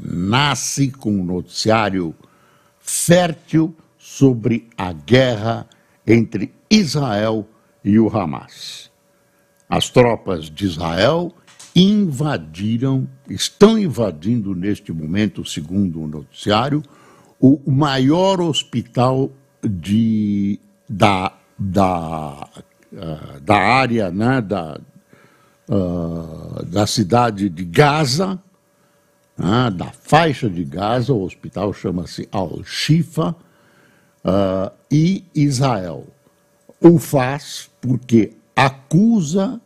nasce 0.00 0.90
com 0.90 1.12
um 1.12 1.24
noticiário 1.24 2.14
fértil 2.80 3.74
sobre 3.98 4.68
a 4.76 4.92
guerra 4.92 5.66
entre 6.06 6.52
Israel 6.70 7.46
e 7.84 7.98
o 7.98 8.08
Hamas. 8.08 8.90
As 9.68 9.88
tropas 9.88 10.50
de 10.50 10.66
Israel 10.66 11.34
invadiram, 11.74 13.08
estão 13.28 13.78
invadindo 13.78 14.54
neste 14.54 14.92
momento, 14.92 15.44
segundo 15.44 16.02
o 16.02 16.08
noticiário, 16.08 16.82
o 17.40 17.58
maior 17.70 18.40
hospital 18.40 19.30
de, 19.62 20.60
da, 20.88 21.32
da, 21.58 22.48
uh, 22.92 23.40
da 23.40 23.56
área, 23.56 24.10
né, 24.10 24.40
da, 24.40 24.80
uh, 25.68 26.64
da 26.66 26.86
cidade 26.86 27.48
de 27.48 27.64
Gaza, 27.64 28.38
né, 29.42 29.70
da 29.70 29.86
faixa 29.86 30.48
de 30.48 30.64
Gaza, 30.64 31.12
o 31.12 31.22
hospital 31.22 31.72
chama-se 31.72 32.28
Al-Shifa, 32.30 33.36
uh, 34.24 34.72
e 34.90 35.24
Israel. 35.34 36.06
O 36.80 36.98
faz 36.98 37.70
porque 37.80 38.32
acusa 38.54 39.60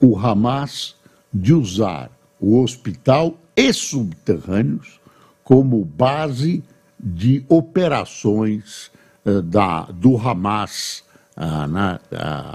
o 0.00 0.16
Hamas 0.18 0.94
de 1.32 1.52
usar 1.52 2.10
o 2.40 2.60
hospital 2.62 3.36
e 3.56 3.72
subterrâneos 3.72 5.00
como 5.42 5.84
base 5.84 6.62
de 6.98 7.44
operações 7.48 8.90
uh, 9.24 9.42
da, 9.42 9.82
do 9.82 10.16
Hamas. 10.16 11.06
Uh, 11.36 11.68
né, 11.68 12.00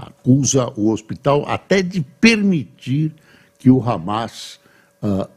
acusa 0.06 0.70
o 0.76 0.90
hospital 0.90 1.44
até 1.48 1.80
de 1.80 2.02
permitir 2.02 3.14
que 3.58 3.70
o 3.70 3.82
Hamas 3.82 4.60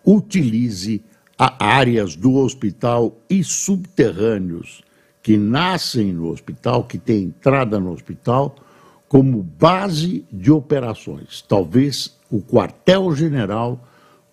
utilize 0.06 1.04
áreas 1.38 2.16
do 2.16 2.36
hospital 2.36 3.16
e 3.30 3.44
subterrâneos 3.44 4.82
que 5.22 5.38
nascem 5.38 6.14
no 6.14 6.30
hospital, 6.30 6.86
que 6.86 6.98
têm 6.98 7.26
entrada 7.26 7.80
no 7.80 7.92
hospital, 7.92 8.56
como 9.08 9.44
base 9.44 10.26
de 10.32 10.52
operações. 10.52 11.42
Talvez 11.42 12.18
o 12.30 12.42
quartel-general 12.42 13.80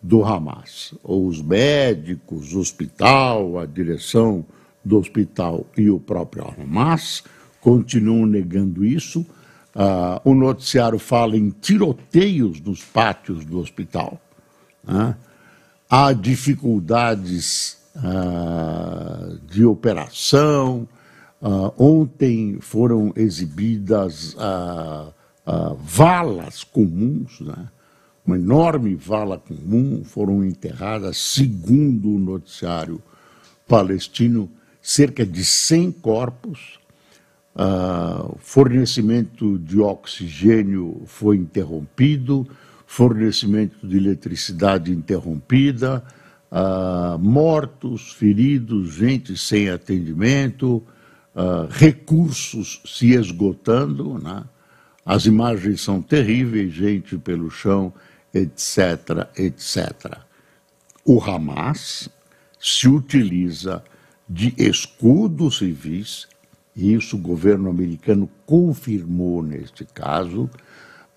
do 0.02 0.25
Hamas. 0.25 0.94
Os 1.02 1.42
médicos, 1.42 2.55
o 2.55 2.60
hospital, 2.60 3.58
a 3.58 3.66
direção 3.66 4.44
do 4.84 4.98
hospital 4.98 5.66
e 5.77 5.91
o 5.91 5.98
próprio 5.98 6.44
Hamas 6.47 7.25
continuam 7.60 8.27
negando 8.27 8.84
isso. 8.84 9.27
Uh, 9.75 10.20
o 10.30 10.34
noticiário 10.34 10.98
fala 10.98 11.36
em 11.36 11.50
tiroteios 11.50 12.60
nos 12.60 12.84
pátios 12.84 13.44
do 13.44 13.58
hospital. 13.58 14.20
Né? 14.86 15.16
Há 15.95 16.12
dificuldades 16.12 17.77
uh, 17.95 19.39
de 19.48 19.64
operação. 19.64 20.89
Uh, 21.41 21.73
ontem 21.78 22.59
foram 22.61 23.12
exibidas 23.14 24.34
uh, 24.34 25.15
valas 25.78 26.65
comuns, 26.65 27.41
né? 27.41 27.69
uma 28.27 28.37
enorme 28.37 28.97
vala 28.97 29.38
comum, 29.38 30.03
foram 30.03 30.43
enterradas, 30.43 31.16
segundo 31.16 32.16
o 32.16 32.19
noticiário 32.19 33.00
palestino, 33.69 34.50
cerca 34.82 35.25
de 35.25 35.44
100 35.44 35.93
corpos. 35.93 36.81
Fornecimento 38.38 39.59
de 39.59 39.78
oxigênio 39.78 41.03
foi 41.05 41.37
interrompido, 41.37 42.49
fornecimento 42.87 43.87
de 43.87 43.97
eletricidade 43.97 44.93
interrompida, 44.93 46.05
uh, 46.50 47.19
mortos, 47.19 48.12
feridos, 48.12 48.95
gente 48.95 49.37
sem 49.37 49.71
atendimento, 49.71 50.83
uh, 51.34 51.67
recursos 51.71 52.81
se 52.84 53.12
esgotando, 53.12 54.19
né? 54.19 54.44
as 55.05 55.27
imagens 55.27 55.81
são 55.81 56.00
terríveis, 56.00 56.73
gente 56.73 57.19
pelo 57.19 57.50
chão, 57.50 57.93
etc., 58.33 59.28
etc. 59.37 60.19
O 61.05 61.23
Hamas 61.23 62.09
se 62.59 62.89
utiliza 62.89 63.84
de 64.28 64.55
escudos 64.56 65.59
civis, 65.59 66.27
e 66.75 66.94
isso 66.94 67.17
o 67.17 67.21
governo 67.21 67.69
americano 67.69 68.28
confirmou 68.47 69.43
neste 69.43 69.84
caso, 69.84 70.49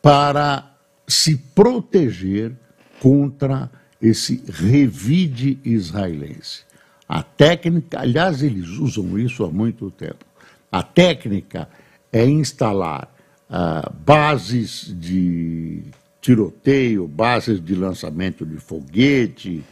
para 0.02 0.77
se 1.08 1.38
proteger 1.38 2.54
contra 3.00 3.70
esse 4.02 4.44
revide 4.48 5.60
israelense. 5.64 6.66
A 7.08 7.24
técnica, 7.24 8.02
aliás, 8.02 8.44
eles 8.44 8.68
usam 8.68 9.18
isso 9.18 9.44
há 9.44 9.50
muito 9.50 9.90
tempo. 9.90 10.26
A 10.72 10.84
técnica 10.84 11.70
é 12.12 12.26
instalar 12.26 13.10
uh, 13.50 13.94
bases 14.06 14.94
de 15.00 15.84
tiroteio, 16.20 17.08
bases 17.08 17.64
de 17.64 17.74
lançamento 17.74 18.46
de 18.46 18.58
foguete, 18.58 19.64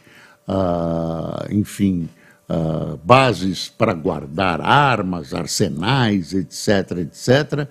uh, 0.47 1.53
enfim, 1.53 2.07
uh, 2.49 2.97
bases 3.03 3.67
para 3.67 3.93
guardar 3.93 4.61
armas, 4.61 5.33
arsenais, 5.33 6.33
etc., 6.33 6.99
etc., 6.99 7.67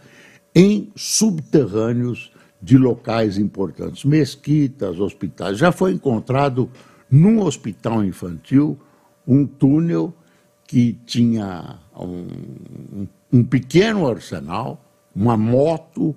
em 0.55 0.93
subterrâneos 0.95 2.31
de 2.60 2.78
locais 2.78 3.37
importantes, 3.38 4.04
mesquitas, 4.04 4.98
hospitais. 4.98 5.59
Já 5.59 5.70
foi 5.70 5.92
encontrado 5.92 6.70
num 7.10 7.41
hospital 7.42 8.04
infantil 8.04 8.78
um 9.26 9.47
túnel 9.47 10.15
que 10.66 10.98
tinha 11.06 11.78
um, 11.97 13.06
um, 13.32 13.44
pequeno 13.44 14.09
arsenal, 14.09 14.82
uma 15.15 15.37
moto, 15.37 16.15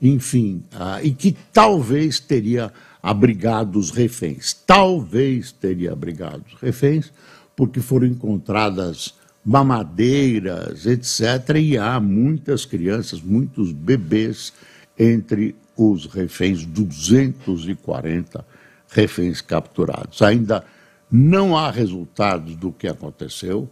enfim, 0.00 0.62
uh, 0.74 1.04
e 1.04 1.12
que 1.12 1.36
talvez 1.52 2.18
teria 2.18 2.72
abrigado 3.02 3.76
os 3.76 3.90
reféns. 3.90 4.52
Talvez 4.52 5.52
teria 5.52 5.92
abrigado 5.92 6.42
os 6.46 6.60
reféns, 6.60 7.12
porque 7.54 7.80
foram 7.80 8.06
encontradas 8.06 9.14
mamadeiras, 9.44 10.86
etc., 10.86 11.56
e 11.56 11.76
há 11.76 11.98
muitas 12.00 12.64
crianças, 12.64 13.20
muitos 13.20 13.72
bebês 13.72 14.52
entre 14.98 15.54
os 15.76 16.06
reféns, 16.06 16.64
240 16.64 18.44
reféns 18.88 19.40
capturados. 19.40 20.22
Ainda 20.22 20.64
não 21.10 21.56
há 21.56 21.70
resultados 21.70 22.56
do 22.56 22.72
que 22.72 22.88
aconteceu. 22.88 23.68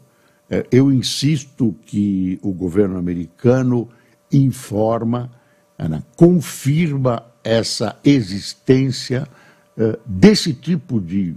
É, 0.49 0.67
eu 0.71 0.91
insisto 0.93 1.75
que 1.87 2.39
o 2.43 2.53
governo 2.53 2.99
americano 2.99 3.89
informa, 4.33 5.31
confirma 6.17 7.25
essa 7.43 7.99
existência 8.05 9.27
é, 9.77 9.99
desse 10.05 10.53
tipo 10.53 11.01
de 11.01 11.35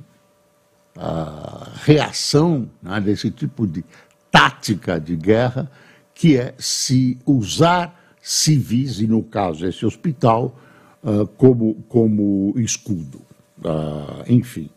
uh, 0.97 1.72
reação, 1.84 2.70
né, 2.82 2.99
desse 2.99 3.32
tipo 3.32 3.66
de 3.66 3.84
tática 4.32 4.99
de 4.99 5.16
guerra, 5.16 5.70
que 6.14 6.38
é 6.38 6.53
se 6.58 7.17
usar 7.26 8.03
civis, 8.23 9.02
e 9.02 9.08
no 9.08 9.22
caso 9.22 9.67
esse 9.67 9.85
hospital, 9.85 10.58
uh, 11.03 11.28
como, 11.37 11.75
como 11.90 12.53
escudo. 12.55 13.22
Uh, 13.59 14.23
enfim. 14.28 14.70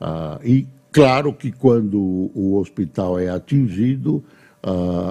Uh, 0.00 0.46
e 0.46 0.66
claro 0.92 1.32
que 1.32 1.50
quando 1.50 1.98
o 1.98 2.56
hospital 2.56 3.18
é 3.18 3.28
atingido, 3.28 4.24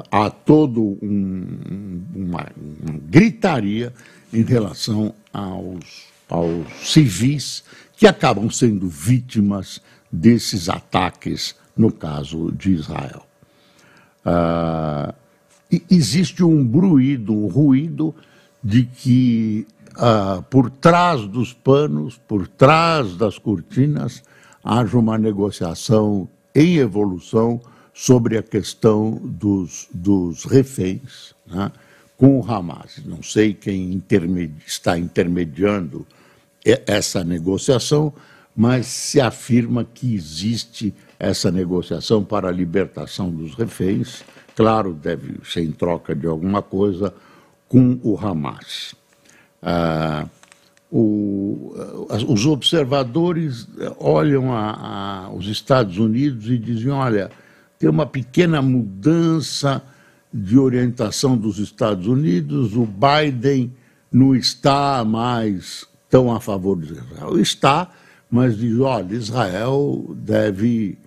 há 0.09 0.31
todo 0.31 0.97
um, 0.99 2.01
uma, 2.15 2.47
uma, 2.57 2.99
gritaria 3.07 3.93
em 4.33 4.41
relação 4.41 5.13
aos, 5.31 6.07
aos 6.27 6.65
civis 6.81 7.63
que 7.95 8.07
acabam 8.07 8.49
sendo 8.49 8.87
vítimas 8.87 9.79
desses 10.11 10.69
ataques, 10.69 11.55
no 11.77 11.91
caso 11.91 12.51
de 12.51 12.71
Israel. 12.71 13.27
Uh, 14.25 15.13
existe 15.89 16.43
um 16.43 16.65
bruído, 16.65 17.33
um 17.33 17.47
ruído 17.47 18.13
de 18.63 18.83
que 18.83 19.65
ah, 19.95 20.43
por 20.49 20.69
trás 20.69 21.25
dos 21.27 21.53
panos, 21.53 22.19
por 22.27 22.47
trás 22.47 23.15
das 23.15 23.37
cortinas, 23.37 24.23
haja 24.63 24.97
uma 24.97 25.17
negociação 25.17 26.27
em 26.53 26.77
evolução 26.77 27.61
sobre 27.93 28.37
a 28.37 28.43
questão 28.43 29.19
dos, 29.23 29.87
dos 29.93 30.45
reféns 30.45 31.35
né, 31.45 31.71
com 32.17 32.39
o 32.39 32.51
Hamas. 32.51 33.01
Não 33.05 33.21
sei 33.21 33.53
quem 33.53 33.93
intermedi 33.93 34.55
está 34.65 34.97
intermediando 34.97 36.05
essa 36.65 37.23
negociação, 37.23 38.13
mas 38.55 38.87
se 38.87 39.19
afirma 39.19 39.83
que 39.83 40.15
existe 40.15 40.93
essa 41.19 41.51
negociação 41.51 42.23
para 42.23 42.47
a 42.47 42.51
libertação 42.51 43.29
dos 43.29 43.53
reféns. 43.53 44.23
Claro, 44.55 44.93
deve 44.93 45.39
ser 45.43 45.63
em 45.63 45.71
troca 45.71 46.15
de 46.15 46.27
alguma 46.27 46.61
coisa 46.61 47.13
com 47.67 47.99
o 48.03 48.17
Hamas. 48.17 48.93
Ah, 49.61 50.27
o, 50.91 51.73
os 52.27 52.45
observadores 52.45 53.67
olham 53.97 54.53
a, 54.53 55.25
a, 55.25 55.33
os 55.33 55.47
Estados 55.47 55.97
Unidos 55.97 56.47
e 56.49 56.57
dizem: 56.57 56.91
olha, 56.91 57.31
tem 57.79 57.89
uma 57.89 58.05
pequena 58.05 58.61
mudança 58.61 59.81
de 60.31 60.57
orientação 60.57 61.35
dos 61.35 61.59
Estados 61.59 62.07
Unidos, 62.07 62.75
o 62.75 62.87
Biden 62.87 63.73
não 64.11 64.35
está 64.35 65.03
mais 65.03 65.85
tão 66.09 66.31
a 66.31 66.39
favor 66.39 66.79
de 66.79 66.93
Israel. 66.93 67.39
Está, 67.39 67.89
mas 68.29 68.57
diz: 68.57 68.79
olha, 68.79 69.13
Israel 69.15 70.13
deve 70.15 70.97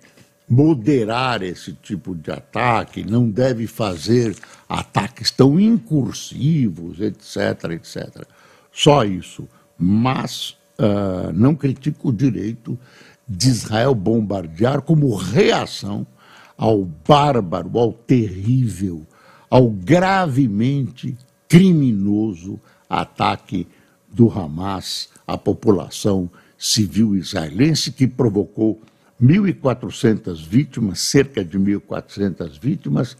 moderar 0.49 1.43
esse 1.43 1.73
tipo 1.73 2.15
de 2.15 2.31
ataque, 2.31 3.03
não 3.03 3.29
deve 3.29 3.67
fazer 3.67 4.35
ataques 4.67 5.29
tão 5.29 5.59
incursivos, 5.59 7.01
etc, 7.01 7.71
etc. 7.71 8.25
Só 8.71 9.03
isso. 9.03 9.47
Mas 9.77 10.51
uh, 10.79 11.31
não 11.33 11.53
critico 11.53 12.09
o 12.09 12.13
direito 12.13 12.79
de 13.27 13.49
Israel 13.49 13.93
bombardear 13.93 14.81
como 14.81 15.13
reação 15.15 16.07
ao 16.57 16.83
bárbaro, 16.83 17.77
ao 17.77 17.91
terrível, 17.91 19.05
ao 19.49 19.69
gravemente 19.69 21.15
criminoso 21.47 22.59
ataque 22.89 23.67
do 24.07 24.29
Hamas 24.29 25.09
à 25.27 25.37
população 25.37 26.29
civil 26.57 27.15
israelense, 27.15 27.91
que 27.91 28.07
provocou 28.07 28.81
1.400 29.21 30.45
vítimas, 30.45 30.99
cerca 30.99 31.43
de 31.43 31.57
1.400 31.59 32.59
vítimas, 32.59 33.17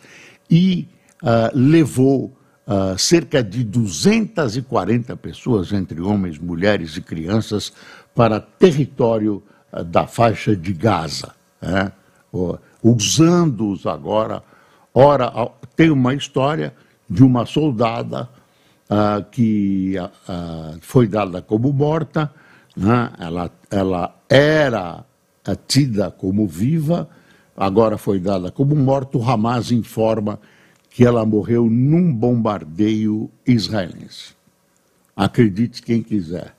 e 0.49 0.87
uh, 1.23 1.51
levou 1.53 2.37
uh, 2.67 2.97
cerca 2.97 3.43
de 3.43 3.63
240 3.63 5.15
pessoas, 5.17 5.73
entre 5.73 5.99
homens, 5.99 6.37
mulheres 6.37 6.95
e 6.97 7.01
crianças, 7.01 7.73
para 8.13 8.39
território 8.39 9.43
uh, 9.73 9.83
da 9.83 10.05
faixa 10.05 10.55
de 10.55 10.73
Gaza, 10.73 11.33
né? 11.61 11.91
usando-os 12.83 13.87
agora. 13.87 14.43
Ora, 14.93 15.31
tem 15.75 15.89
uma 15.89 16.13
história 16.13 16.73
de 17.09 17.23
uma 17.23 17.45
soldada 17.45 18.29
que 19.31 19.95
foi 20.81 21.07
dada 21.07 21.41
como 21.41 21.73
morta, 21.73 22.31
né? 22.75 23.11
ela, 23.17 23.51
ela 23.71 24.15
era 24.29 25.03
tida 25.55 26.11
como 26.11 26.45
viva, 26.47 27.09
agora 27.55 27.97
foi 27.97 28.19
dada 28.19 28.51
como 28.51 28.75
morta. 28.75 29.17
O 29.17 29.23
Hamas 29.23 29.71
informa 29.71 30.39
que 30.89 31.05
ela 31.05 31.25
morreu 31.25 31.69
num 31.69 32.13
bombardeio 32.13 33.29
israelense. 33.45 34.35
Acredite 35.15 35.81
quem 35.81 36.01
quiser. 36.01 36.55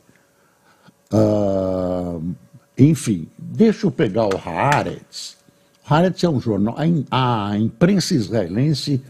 Uh, 1.12 2.34
enfim, 2.76 3.28
deixa 3.36 3.86
eu 3.86 3.90
pegar 3.90 4.26
o 4.26 4.36
Haaretz. 4.36 5.36
Haaretz 5.84 6.22
é 6.22 6.28
um 6.28 6.40
jornal. 6.40 6.76
A, 7.10 7.58
imprensa 7.58 8.14
israelense 8.14 9.02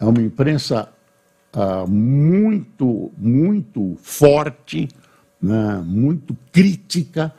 é 0.00 0.04
uma 0.04 0.20
imprensa 0.20 0.88
uh, 1.54 1.88
muito, 1.88 3.12
muito 3.16 3.96
forte, 4.02 4.88
né, 5.40 5.82
muito 5.84 6.36
crítica 6.50 7.32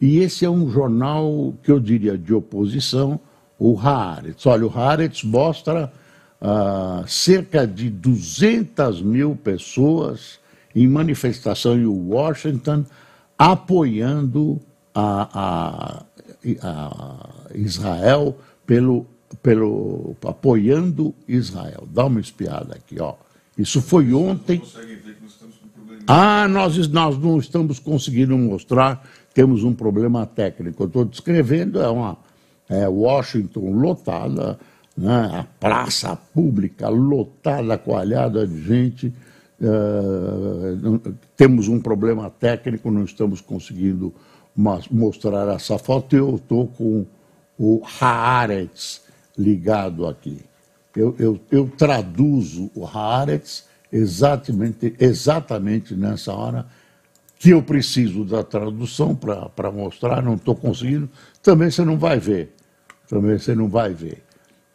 e 0.00 0.18
esse 0.18 0.44
é 0.44 0.50
um 0.50 0.70
jornal 0.70 1.54
que 1.62 1.70
eu 1.70 1.78
diria 1.78 2.16
de 2.16 2.32
oposição, 2.32 3.20
o 3.58 3.78
Haaretz. 3.78 4.46
Olha, 4.46 4.66
o 4.66 4.70
Haaretz 4.70 5.22
mostra 5.22 5.92
uh, 6.40 7.06
cerca 7.06 7.66
de 7.66 7.90
200 7.90 9.02
mil 9.02 9.36
pessoas 9.36 10.40
em 10.74 10.88
manifestação 10.88 11.76
em 11.76 11.84
Washington 11.84 12.84
apoiando 13.36 14.60
a, 14.94 15.28
a, 15.40 16.04
a 16.62 17.30
Israel 17.54 18.38
pelo, 18.66 19.06
pelo 19.42 20.16
apoiando 20.24 21.14
Israel. 21.28 21.86
Dá 21.92 22.06
uma 22.06 22.20
espiada 22.20 22.74
aqui, 22.74 23.00
ó. 23.00 23.14
Isso 23.58 23.82
foi 23.82 24.14
ontem. 24.14 24.62
Ah, 26.12 26.48
nós, 26.48 26.88
nós 26.88 27.16
não 27.16 27.38
estamos 27.38 27.78
conseguindo 27.78 28.36
mostrar 28.36 29.08
temos 29.32 29.62
um 29.62 29.72
problema 29.72 30.26
técnico. 30.26 30.82
Eu 30.82 30.86
estou 30.88 31.04
descrevendo, 31.04 31.80
é 31.80 31.88
uma 31.88 32.18
é 32.68 32.88
Washington 32.88 33.70
lotada, 33.74 34.58
né, 34.96 35.30
a 35.32 35.44
praça 35.44 36.16
pública 36.16 36.88
lotada, 36.88 37.78
coalhada 37.78 38.44
de 38.44 38.60
gente. 38.60 39.14
Uh, 39.60 41.14
temos 41.36 41.68
um 41.68 41.78
problema 41.78 42.28
técnico, 42.28 42.90
não 42.90 43.04
estamos 43.04 43.40
conseguindo 43.40 44.12
mostrar 44.56 45.46
essa 45.54 45.78
foto. 45.78 46.16
Eu 46.16 46.34
estou 46.34 46.66
com 46.66 47.06
o 47.56 47.82
Haaretz 48.00 49.02
ligado 49.38 50.08
aqui. 50.08 50.40
Eu, 50.96 51.14
eu, 51.20 51.40
eu 51.52 51.68
traduzo 51.68 52.68
o 52.74 52.84
Haaretz 52.84 53.69
exatamente, 53.92 54.94
exatamente 54.98 55.94
nessa 55.94 56.32
hora 56.32 56.66
que 57.38 57.50
eu 57.50 57.62
preciso 57.62 58.24
da 58.24 58.44
tradução 58.44 59.14
para 59.14 59.72
mostrar, 59.72 60.22
não 60.22 60.34
estou 60.34 60.54
conseguindo, 60.54 61.08
também 61.42 61.70
você 61.70 61.82
não 61.84 61.96
vai 61.96 62.18
ver. 62.18 62.54
Também 63.08 63.38
você 63.38 63.54
não 63.54 63.66
vai 63.66 63.94
ver. 63.94 64.22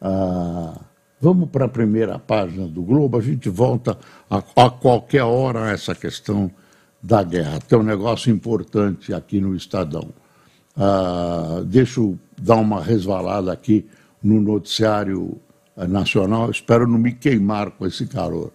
Ah, 0.02 0.82
vamos 1.22 1.48
para 1.50 1.66
a 1.66 1.70
primeira 1.70 2.18
página 2.18 2.68
do 2.68 2.82
Globo, 2.82 3.18
a 3.18 3.22
gente 3.22 3.50
volta 3.50 3.98
a, 4.30 4.38
a 4.56 4.70
qualquer 4.70 5.24
hora 5.24 5.66
a 5.66 5.72
essa 5.72 5.94
questão 5.94 6.50
da 7.02 7.22
guerra. 7.22 7.60
Tem 7.60 7.78
um 7.78 7.84
negócio 7.84 8.34
importante 8.34 9.14
aqui 9.14 9.40
no 9.40 9.56
Estadão. 9.56 10.10
Ah, 10.76 11.62
deixa 11.64 12.00
eu 12.00 12.18
dar 12.42 12.56
uma 12.56 12.82
resvalada 12.82 13.54
aqui 13.54 13.88
no 14.24 14.42
noticiário 14.42 15.40
nacional, 15.88 16.50
espero 16.50 16.88
não 16.88 16.98
me 16.98 17.12
queimar 17.12 17.70
com 17.72 17.86
esse 17.86 18.08
calor 18.08 18.52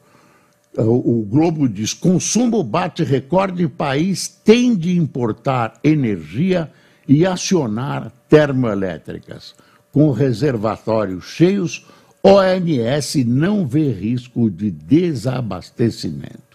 o 0.85 1.27
Globo 1.29 1.69
diz: 1.69 1.93
consumo 1.93 2.63
bate 2.63 3.03
recorde 3.03 3.67
país 3.69 4.29
tem 4.29 4.75
de 4.75 4.97
importar 4.97 5.79
energia 5.83 6.71
e 7.09 7.27
acionar 7.27 8.13
termoelétricas. 8.29 9.55
Com 9.93 10.13
reservatórios 10.13 11.25
cheios, 11.25 11.87
OMS 12.23 13.25
não 13.25 13.67
vê 13.67 13.91
risco 13.91 14.49
de 14.51 14.71
desabastecimento. 14.71 16.51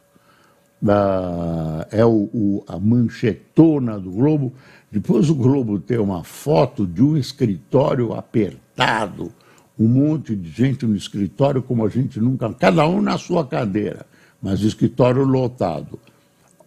Ah, 0.88 1.88
é 1.92 2.06
o, 2.06 2.30
o, 2.34 2.64
a 2.68 2.80
manchetona 2.80 4.00
do 4.00 4.12
Globo. 4.12 4.54
Depois 4.92 5.30
o 5.30 5.36
Globo 5.36 5.80
tem 5.80 5.98
uma 5.98 6.24
foto 6.24 6.88
de 6.88 7.04
um 7.04 7.18
escritório 7.18 8.14
apertado 8.14 9.34
um 9.78 9.88
monte 9.88 10.36
de 10.36 10.50
gente 10.50 10.86
no 10.86 10.96
escritório, 10.96 11.62
como 11.62 11.86
a 11.86 11.90
gente 11.90 12.20
nunca. 12.20 12.52
Cada 12.54 12.88
um 12.88 13.02
na 13.02 13.18
sua 13.18 13.46
cadeira, 13.46 14.06
mas 14.46 14.62
escritório 14.62 15.24
lotado. 15.24 16.00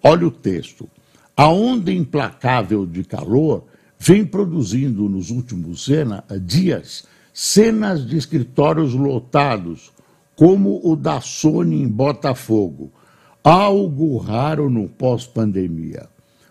Olha 0.03 0.27
o 0.27 0.33
texto. 0.33 0.91
A 1.37 1.47
onda 1.47 1.93
implacável 1.93 2.85
de 2.85 3.05
calor 3.05 3.67
vem 3.97 4.25
produzindo 4.25 5.09
nos 5.09 5.31
últimos 5.31 5.85
cena, 5.85 6.25
dias 6.43 7.07
cenas 7.33 8.05
de 8.05 8.17
escritórios 8.17 8.95
lotados, 8.95 9.93
como 10.35 10.81
o 10.83 10.97
da 10.97 11.21
Sony 11.21 11.81
em 11.81 11.87
Botafogo, 11.87 12.91
algo 13.45 14.19
raro 14.19 14.69
no 14.69 14.89
pós-pandemia. 14.89 16.09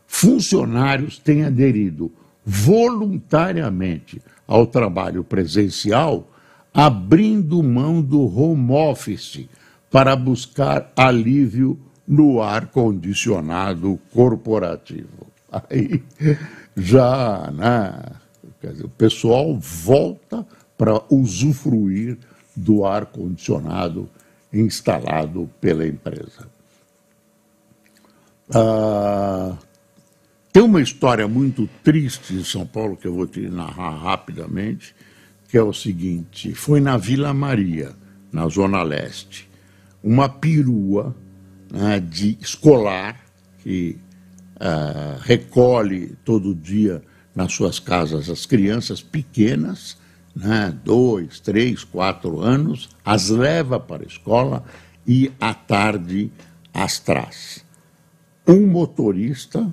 Funcionários 0.08 1.20
têm 1.20 1.44
aderido 1.44 2.10
voluntariamente 2.46 4.22
ao 4.48 4.66
trabalho 4.66 5.26
presencial 5.26 6.32
abrindo 6.74 7.62
mão 7.62 8.02
do 8.02 8.22
home 8.22 8.72
office 8.72 9.50
para 9.92 10.16
buscar 10.16 10.92
alívio 10.96 11.80
no 12.08 12.42
ar-condicionado 12.42 14.00
corporativo. 14.14 15.28
Aí 15.52 16.04
já, 16.76 17.52
né? 17.52 17.94
Dizer, 18.62 18.86
o 18.86 18.90
pessoal 18.90 19.58
volta 19.58 20.46
para 20.78 21.02
usufruir 21.10 22.18
do 22.56 22.86
ar-condicionado 22.86 24.10
instalado 24.52 25.50
pela 25.62 25.88
empresa. 25.88 26.48
Ah, 28.54 29.58
tem 30.52 30.64
uma 30.64 30.82
história 30.82 31.28
muito 31.28 31.70
triste 31.84 32.34
em 32.34 32.44
São 32.44 32.66
Paulo 32.66 32.98
que 32.98 33.08
eu 33.08 33.14
vou 33.14 33.28
te 33.28 33.42
narrar 33.42 33.92
rapidamente 33.92 34.96
que 35.48 35.58
é 35.58 35.64
o 35.64 35.74
seguinte: 35.74 36.54
foi 36.54 36.80
na 36.80 36.98
Vila 36.98 37.34
Maria, 37.34 37.94
na 38.32 38.48
Zona 38.48 38.84
Leste, 38.84 39.47
uma 40.04 40.30
perua 40.30 41.16
né, 41.72 42.00
de 42.00 42.38
escolar 42.42 43.20
que 43.60 43.98
uh, 44.56 45.20
recolhe 45.22 46.16
todo 46.24 46.56
dia 46.56 47.02
nas 47.36 47.54
suas 47.54 47.80
casas 47.80 48.30
as 48.30 48.46
crianças 48.46 49.02
pequenas, 49.02 49.98
né, 50.36 50.76
dois, 50.84 51.40
três, 51.40 51.84
quatro 51.84 52.40
anos, 52.40 52.90
as 53.04 53.30
leva 53.30 53.80
para 53.80 54.04
a 54.04 54.08
escola 54.08 54.64
e 55.06 55.32
à 55.40 55.54
tarde 55.54 56.32
as 56.74 57.00
traz. 57.00 57.66
Um 58.48 58.68
motorista, 58.68 59.72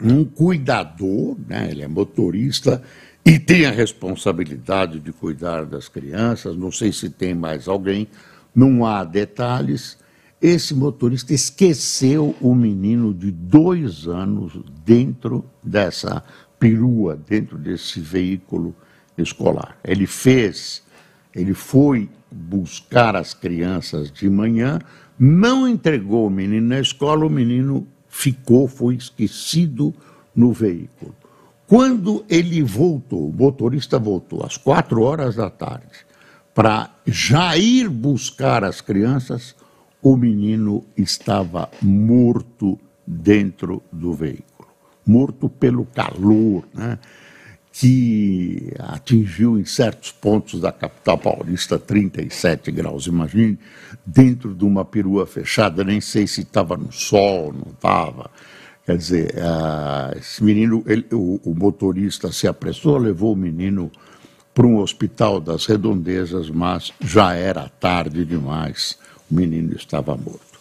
um 0.00 0.24
cuidador, 0.24 1.36
né, 1.48 1.68
ele 1.70 1.82
é 1.82 1.88
motorista 1.88 2.82
e 3.24 3.38
tem 3.38 3.64
a 3.64 3.70
responsabilidade 3.70 5.00
de 5.00 5.12
cuidar 5.12 5.64
das 5.64 5.88
crianças, 5.88 6.56
não 6.56 6.70
sei 6.70 6.92
se 6.92 7.08
tem 7.08 7.34
mais 7.34 7.66
alguém, 7.66 8.06
não 8.54 8.86
há 8.86 9.04
detalhes. 9.04 9.98
Esse 10.40 10.74
motorista 10.74 11.32
esqueceu 11.32 12.34
o 12.40 12.54
menino 12.54 13.12
de 13.12 13.30
dois 13.30 14.06
anos 14.06 14.52
dentro 14.84 15.44
dessa 15.62 16.22
perua, 16.58 17.16
dentro 17.16 17.58
desse 17.58 17.98
veículo 17.98 18.74
escolar. 19.16 19.76
Ele 19.82 20.06
fez, 20.06 20.82
ele 21.34 21.54
foi 21.54 22.08
buscar 22.30 23.16
as 23.16 23.32
crianças 23.32 24.10
de 24.10 24.28
manhã, 24.28 24.78
não 25.18 25.66
entregou 25.66 26.26
o 26.26 26.30
menino 26.30 26.68
na 26.68 26.80
escola, 26.80 27.24
o 27.24 27.30
menino 27.30 27.86
ficou, 28.08 28.68
foi 28.68 28.96
esquecido 28.96 29.94
no 30.34 30.52
veículo. 30.52 31.14
Quando 31.66 32.24
ele 32.28 32.62
voltou, 32.62 33.28
o 33.28 33.32
motorista 33.32 33.98
voltou 33.98 34.44
às 34.44 34.56
quatro 34.56 35.02
horas 35.02 35.36
da 35.36 35.48
tarde 35.48 36.04
para 36.54 36.90
já 37.04 37.56
ir 37.56 37.88
buscar 37.88 38.62
as 38.64 38.80
crianças, 38.80 39.54
o 40.00 40.16
menino 40.16 40.84
estava 40.96 41.68
morto 41.82 42.78
dentro 43.06 43.82
do 43.92 44.12
veículo, 44.12 44.68
morto 45.04 45.48
pelo 45.48 45.84
calor, 45.86 46.64
né? 46.72 46.98
que 47.76 48.72
atingiu 48.78 49.58
em 49.58 49.64
certos 49.64 50.12
pontos 50.12 50.60
da 50.60 50.70
capital 50.70 51.18
paulista 51.18 51.76
37 51.76 52.70
graus. 52.70 53.08
Imagine, 53.08 53.58
dentro 54.06 54.54
de 54.54 54.64
uma 54.64 54.84
perua 54.84 55.26
fechada, 55.26 55.82
nem 55.82 56.00
sei 56.00 56.24
se 56.24 56.42
estava 56.42 56.76
no 56.76 56.92
sol, 56.92 57.52
não 57.52 57.72
estava. 57.72 58.30
Quer 58.86 58.96
dizer, 58.96 59.34
uh, 59.34 60.16
esse 60.16 60.44
menino, 60.44 60.84
ele, 60.86 61.04
o, 61.10 61.40
o, 61.42 61.52
motorista 61.52 62.30
se 62.30 62.46
apressou, 62.46 62.96
levou 62.96 63.32
o 63.32 63.36
menino 63.36 63.90
para 64.54 64.66
um 64.66 64.78
hospital 64.78 65.40
das 65.40 65.66
redondezas, 65.66 66.48
mas 66.48 66.92
já 67.00 67.34
era 67.34 67.68
tarde 67.80 68.24
demais, 68.24 68.96
o 69.30 69.34
menino 69.34 69.74
estava 69.74 70.16
morto. 70.16 70.54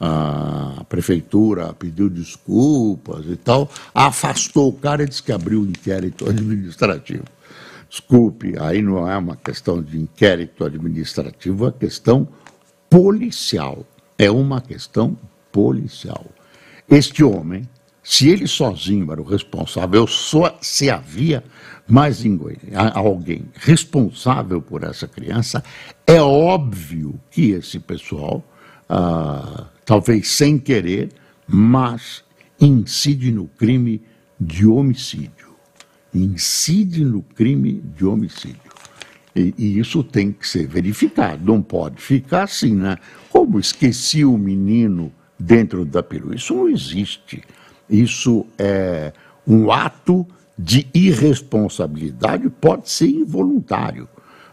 A 0.00 0.84
prefeitura 0.88 1.72
pediu 1.74 2.08
desculpas 2.08 3.26
e 3.26 3.36
tal, 3.36 3.70
afastou 3.94 4.70
o 4.70 4.72
cara 4.72 5.02
e 5.02 5.08
disse 5.08 5.22
que 5.22 5.32
abriu 5.32 5.60
um 5.60 5.66
inquérito 5.66 6.28
administrativo. 6.28 7.24
Desculpe, 7.88 8.54
aí 8.58 8.82
não 8.82 9.08
é 9.08 9.16
uma 9.16 9.36
questão 9.36 9.80
de 9.80 9.96
inquérito 9.96 10.64
administrativo, 10.64 11.68
é 11.68 11.72
questão 11.72 12.26
policial. 12.90 13.86
É 14.18 14.30
uma 14.30 14.60
questão 14.60 15.16
policial. 15.52 16.26
Este 16.88 17.22
homem, 17.22 17.68
se 18.04 18.28
ele 18.28 18.46
sozinho 18.46 19.10
era 19.10 19.20
o 19.20 19.24
responsável, 19.24 20.06
só 20.06 20.58
se 20.60 20.90
havia 20.90 21.42
mais 21.88 22.22
alguém 22.94 23.46
responsável 23.54 24.60
por 24.60 24.84
essa 24.84 25.08
criança, 25.08 25.64
é 26.06 26.20
óbvio 26.20 27.18
que 27.30 27.52
esse 27.52 27.80
pessoal, 27.80 28.44
ah, 28.90 29.66
talvez 29.86 30.28
sem 30.28 30.58
querer, 30.58 31.08
mas 31.48 32.22
incide 32.60 33.32
no 33.32 33.46
crime 33.46 34.02
de 34.38 34.66
homicídio. 34.66 35.54
Incide 36.14 37.06
no 37.06 37.22
crime 37.22 37.82
de 37.96 38.04
homicídio. 38.04 38.60
E, 39.34 39.54
e, 39.58 39.78
isso 39.78 40.04
tem 40.04 40.30
que 40.30 40.46
ser 40.46 40.66
verificado, 40.66 41.44
não 41.44 41.60
pode 41.60 42.00
ficar 42.00 42.44
assim, 42.44 42.74
né? 42.74 42.96
Como 43.30 43.58
esqueci 43.58 44.24
o 44.24 44.38
menino 44.38 45.12
dentro 45.38 45.84
da 45.84 46.02
perua. 46.02 46.36
Isso 46.36 46.54
não 46.54 46.68
existe. 46.68 47.42
Isso 47.88 48.46
é 48.58 49.12
um 49.46 49.70
ato 49.70 50.26
de 50.58 50.86
irresponsabilidade, 50.94 52.48
pode 52.48 52.88
ser 52.90 53.08
involuntário. 53.08 54.08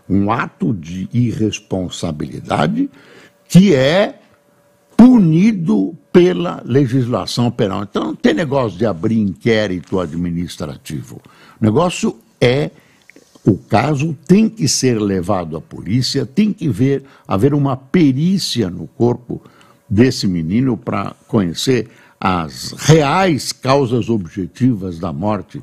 Um 0.09 0.31
ato 0.31 0.73
de 0.73 1.07
irresponsabilidade 1.13 2.89
que 3.47 3.73
é 3.73 4.19
punido 4.97 5.95
pela 6.11 6.61
legislação 6.65 7.49
penal. 7.49 7.83
Então 7.83 8.03
não 8.05 8.15
tem 8.15 8.33
negócio 8.33 8.77
de 8.77 8.85
abrir 8.85 9.19
inquérito 9.19 9.99
administrativo. 9.99 11.21
O 11.59 11.63
negócio 11.63 12.19
é 12.39 12.71
o 13.43 13.57
caso 13.57 14.15
tem 14.27 14.47
que 14.47 14.67
ser 14.67 15.01
levado 15.01 15.57
à 15.57 15.61
polícia, 15.61 16.25
tem 16.25 16.53
que 16.53 16.69
ver, 16.69 17.03
haver 17.27 17.53
uma 17.53 17.75
perícia 17.75 18.69
no 18.69 18.85
corpo 18.85 19.41
desse 19.89 20.27
menino 20.27 20.77
para 20.77 21.15
conhecer 21.27 21.89
as 22.21 22.73
reais 22.77 23.51
causas 23.51 24.07
objetivas 24.07 24.99
da 24.99 25.11
morte 25.11 25.59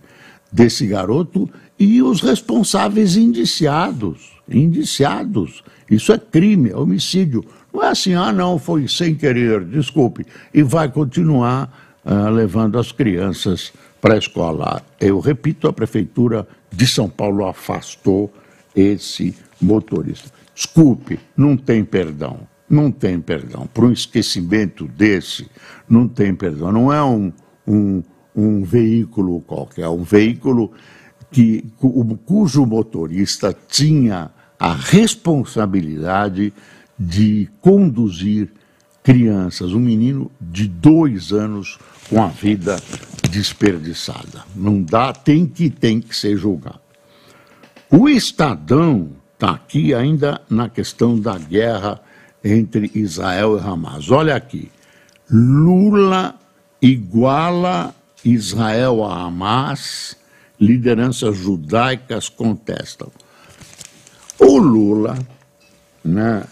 desse 0.50 0.88
garoto 0.88 1.48
e 1.78 2.02
os 2.02 2.20
responsáveis 2.20 3.16
indiciados. 3.16 4.32
Indiciados. 4.50 5.62
Isso 5.88 6.12
é 6.12 6.18
crime, 6.18 6.70
é 6.70 6.76
homicídio. 6.76 7.44
Não 7.72 7.84
é 7.84 7.90
assim, 7.90 8.14
ah, 8.14 8.32
não, 8.32 8.58
foi 8.58 8.88
sem 8.88 9.14
querer, 9.14 9.64
desculpe. 9.64 10.26
E 10.52 10.60
vai 10.64 10.90
continuar 10.90 11.72
uh, 12.04 12.28
levando 12.28 12.76
as 12.76 12.90
crianças 12.90 13.72
para 14.00 14.14
a 14.14 14.18
escola. 14.18 14.82
Eu 14.98 15.20
repito, 15.20 15.68
a 15.68 15.72
Prefeitura 15.72 16.48
de 16.72 16.88
São 16.88 17.08
Paulo 17.08 17.46
afastou 17.46 18.32
esse 18.74 19.32
motorista. 19.60 20.28
Desculpe, 20.52 21.20
não 21.36 21.56
tem 21.56 21.84
perdão. 21.84 22.40
Não 22.68 22.90
tem 22.90 23.20
perdão. 23.20 23.66
Para 23.72 23.86
um 23.86 23.92
esquecimento 23.92 24.86
desse, 24.86 25.48
não 25.88 26.06
tem 26.06 26.34
perdão. 26.34 26.70
Não 26.70 26.92
é 26.92 27.02
um, 27.02 27.32
um, 27.66 28.02
um 28.34 28.62
veículo 28.62 29.40
qualquer, 29.40 29.82
é 29.82 29.88
um 29.88 30.02
veículo 30.02 30.72
que, 31.30 31.64
cujo 32.24 32.64
motorista 32.66 33.56
tinha 33.68 34.30
a 34.58 34.72
responsabilidade 34.72 36.52
de 36.98 37.48
conduzir 37.60 38.50
crianças, 39.02 39.72
um 39.72 39.80
menino 39.80 40.30
de 40.40 40.66
dois 40.66 41.32
anos 41.32 41.78
com 42.08 42.22
a 42.22 42.28
vida 42.28 42.76
desperdiçada. 43.30 44.44
Não 44.54 44.82
dá, 44.82 45.12
tem 45.12 45.46
que 45.46 45.70
tem 45.70 46.00
que 46.00 46.14
ser 46.14 46.36
julgado. 46.36 46.80
O 47.90 48.08
Estadão 48.08 49.10
está 49.32 49.52
aqui 49.52 49.94
ainda 49.94 50.40
na 50.50 50.68
questão 50.68 51.18
da 51.18 51.38
guerra 51.38 52.00
entre 52.42 52.90
Israel 52.94 53.56
e 53.56 53.60
Hamas. 53.60 54.10
Olha 54.10 54.36
aqui. 54.36 54.70
Lula 55.30 56.34
iguala 56.80 57.94
Israel 58.24 59.04
a 59.04 59.24
Hamas, 59.24 60.16
lideranças 60.60 61.36
judaicas 61.36 62.28
contestam. 62.28 63.10
O 64.38 64.58
Lula, 64.58 65.18
né, 66.04 66.44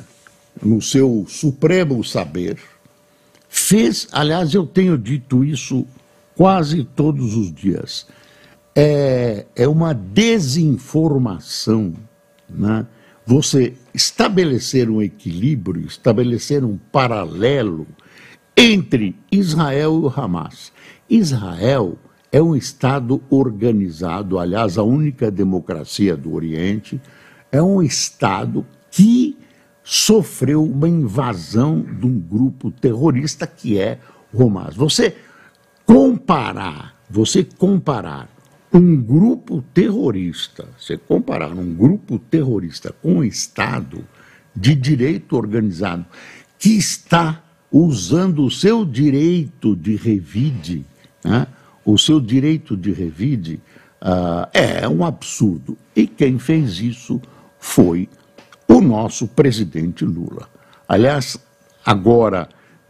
no 0.63 0.81
seu 0.83 1.25
supremo 1.29 2.03
saber, 2.05 2.59
fez, 3.49 4.09
aliás, 4.13 4.55
eu 4.55 4.67
tenho 4.67 4.99
dito 4.99 5.45
isso 5.45 5.87
quase 6.37 6.85
todos 6.85 7.35
os 7.35 7.53
dias, 7.53 8.07
é, 8.75 9.47
é 9.57 9.67
uma 9.67 9.95
desinformação, 9.95 11.95
né? 12.49 12.87
Você 13.27 13.75
estabelecer 13.93 14.89
um 14.89 15.03
equilíbrio, 15.03 15.85
estabelecer 15.85 16.65
um 16.65 16.77
paralelo 16.77 17.87
entre 18.57 19.17
Israel 19.31 19.95
e 19.95 20.07
o 20.07 20.09
Hamas. 20.09 20.73
Israel 21.11 21.99
é 22.31 22.41
um 22.41 22.55
Estado 22.55 23.21
organizado, 23.29 24.39
aliás, 24.39 24.79
a 24.79 24.83
única 24.85 25.31
democracia 25.31 26.17
do 26.17 26.33
Oriente, 26.33 27.01
é 27.51 27.61
um 27.61 27.83
Estado 27.83 28.65
que 28.91 29.37
sofreu 29.83 30.65
uma 30.65 30.89
invasão 30.89 31.81
de 31.81 32.07
um 32.07 32.19
grupo 32.19 32.71
terrorista 32.71 33.47
que 33.47 33.79
é 33.79 33.99
o 34.33 34.45
Hamas. 34.45 34.77
Você 34.77 35.17
comparar, 35.85 36.97
você 37.11 37.43
comparar 37.43 38.36
um 38.73 38.97
grupo 38.97 39.63
terrorista, 39.73 40.69
você 40.79 40.97
comparar 40.97 41.53
um 41.53 41.75
grupo 41.75 42.19
terrorista 42.19 42.95
com 43.03 43.17
um 43.17 43.25
Estado 43.25 44.05
de 44.55 44.75
direito 44.75 45.37
organizado 45.37 46.05
que 46.59 46.71
está 46.71 47.43
usando 47.71 48.45
o 48.45 48.51
seu 48.51 48.85
direito 48.85 49.77
de 49.77 49.97
revide, 49.97 50.85
né, 51.25 51.47
o 51.85 51.99
seu 51.99 52.21
direito 52.21 52.77
de 52.77 52.93
revide, 52.93 53.61
uh, 54.03 54.49
é 54.53 54.89
um 54.89 55.05
absurdo. 55.05 55.77
E 55.95 56.07
quem 56.07 56.39
fez 56.39 56.81
isso 56.81 57.21
foi 57.59 58.09
o 58.67 58.81
nosso 58.81 59.29
presidente 59.29 60.05
Lula. 60.05 60.49
Aliás, 60.89 61.39
agora 61.85 62.49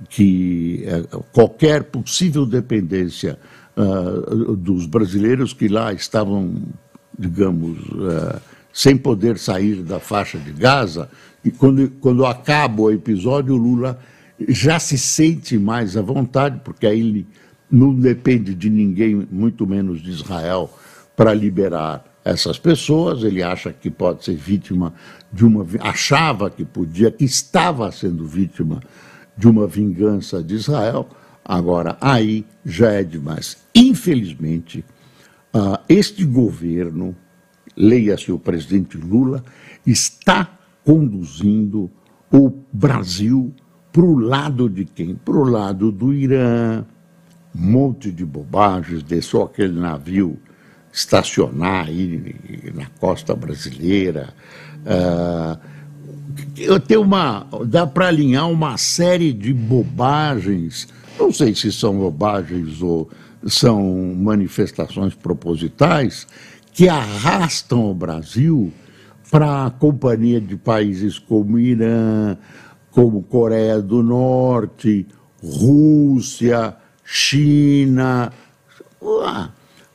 que 0.09 0.85
uh, 1.12 1.25
qualquer 1.33 1.85
possível 1.85 2.47
dependência 2.47 3.38
uh, 3.76 4.56
dos 4.56 4.87
brasileiros 4.87 5.52
que 5.52 5.68
lá 5.68 5.92
estavam, 5.92 6.54
digamos, 7.18 7.78
uh, 7.88 8.40
sem 8.73 8.97
poder 8.97 9.38
sair 9.38 9.83
da 9.83 9.99
faixa 9.99 10.38
de 10.38 10.52
Gaza, 10.52 11.09
e 11.45 11.50
quando, 11.50 11.88
quando 12.00 12.26
acaba 12.26 12.83
o 12.83 12.90
episódio, 12.90 13.54
o 13.54 13.56
Lula 13.56 13.99
já 14.49 14.78
se 14.78 14.99
sente 14.99 15.56
mais 15.56 15.97
à 15.97 16.02
vontade, 16.02 16.61
porque 16.64 16.87
aí 16.87 17.00
ele 17.00 17.26
não 17.71 17.95
depende 17.95 18.54
de 18.54 18.68
ninguém, 18.68 19.26
muito 19.30 19.66
menos 19.66 20.02
de 20.02 20.11
Israel, 20.11 20.71
para 21.14 21.33
liberar 21.33 22.04
essas 22.25 22.59
pessoas. 22.59 23.23
Ele 23.23 23.42
acha 23.42 23.73
que 23.73 23.90
pode 23.90 24.25
ser 24.25 24.35
vítima 24.37 24.92
de 25.33 25.45
uma. 25.45 25.64
achava 25.80 26.50
que 26.50 26.64
podia, 26.64 27.11
que 27.11 27.25
estava 27.25 27.90
sendo 27.92 28.26
vítima 28.26 28.83
de 29.37 29.49
uma 29.49 29.66
vingança 29.66 30.42
de 30.42 30.54
Israel. 30.54 31.09
Agora, 31.48 31.96
aí 32.00 32.44
já 32.64 32.90
é 32.90 33.04
demais. 33.04 33.56
Infelizmente, 33.72 34.84
uh, 35.54 35.78
este 35.88 36.24
governo, 36.24 37.14
leia-se 37.76 38.32
o 38.32 38.38
presidente 38.38 38.96
Lula, 38.96 39.44
está 39.86 40.58
conduzindo 40.84 41.88
o 42.32 42.50
Brasil 42.72 43.54
para 43.92 44.02
o 44.02 44.18
lado 44.18 44.68
de 44.68 44.84
quem? 44.84 45.14
Para 45.14 45.36
o 45.36 45.44
lado 45.44 45.92
do 45.92 46.12
Irã, 46.12 46.84
um 47.54 47.60
monte 47.60 48.10
de 48.10 48.24
bobagens, 48.24 49.04
deixou 49.04 49.44
aquele 49.44 49.78
navio 49.78 50.36
estacionar 50.92 51.86
aí 51.86 52.34
na 52.74 52.86
costa 52.98 53.36
brasileira. 53.36 54.34
Uh, 54.82 55.58
eu 56.56 56.80
tenho 56.80 57.02
uma. 57.02 57.46
dá 57.66 57.86
para 57.86 58.08
alinhar 58.08 58.50
uma 58.50 58.76
série 58.76 59.32
de 59.32 59.54
bobagens 59.54 60.88
não 61.18 61.32
sei 61.32 61.54
se 61.54 61.73
são 61.73 61.96
bobagens 61.96 62.82
ou 62.82 63.11
são 63.46 64.14
manifestações 64.16 65.14
propositais 65.14 66.26
que 66.73 66.88
arrastam 66.88 67.90
o 67.90 67.94
Brasil 67.94 68.73
para 69.30 69.66
a 69.66 69.70
companhia 69.70 70.40
de 70.40 70.56
países 70.56 71.18
como 71.18 71.58
Irã, 71.58 72.37
como 72.90 73.23
Coreia 73.23 73.80
do 73.80 74.02
Norte, 74.02 75.06
Rússia, 75.42 76.76
China. 77.04 78.32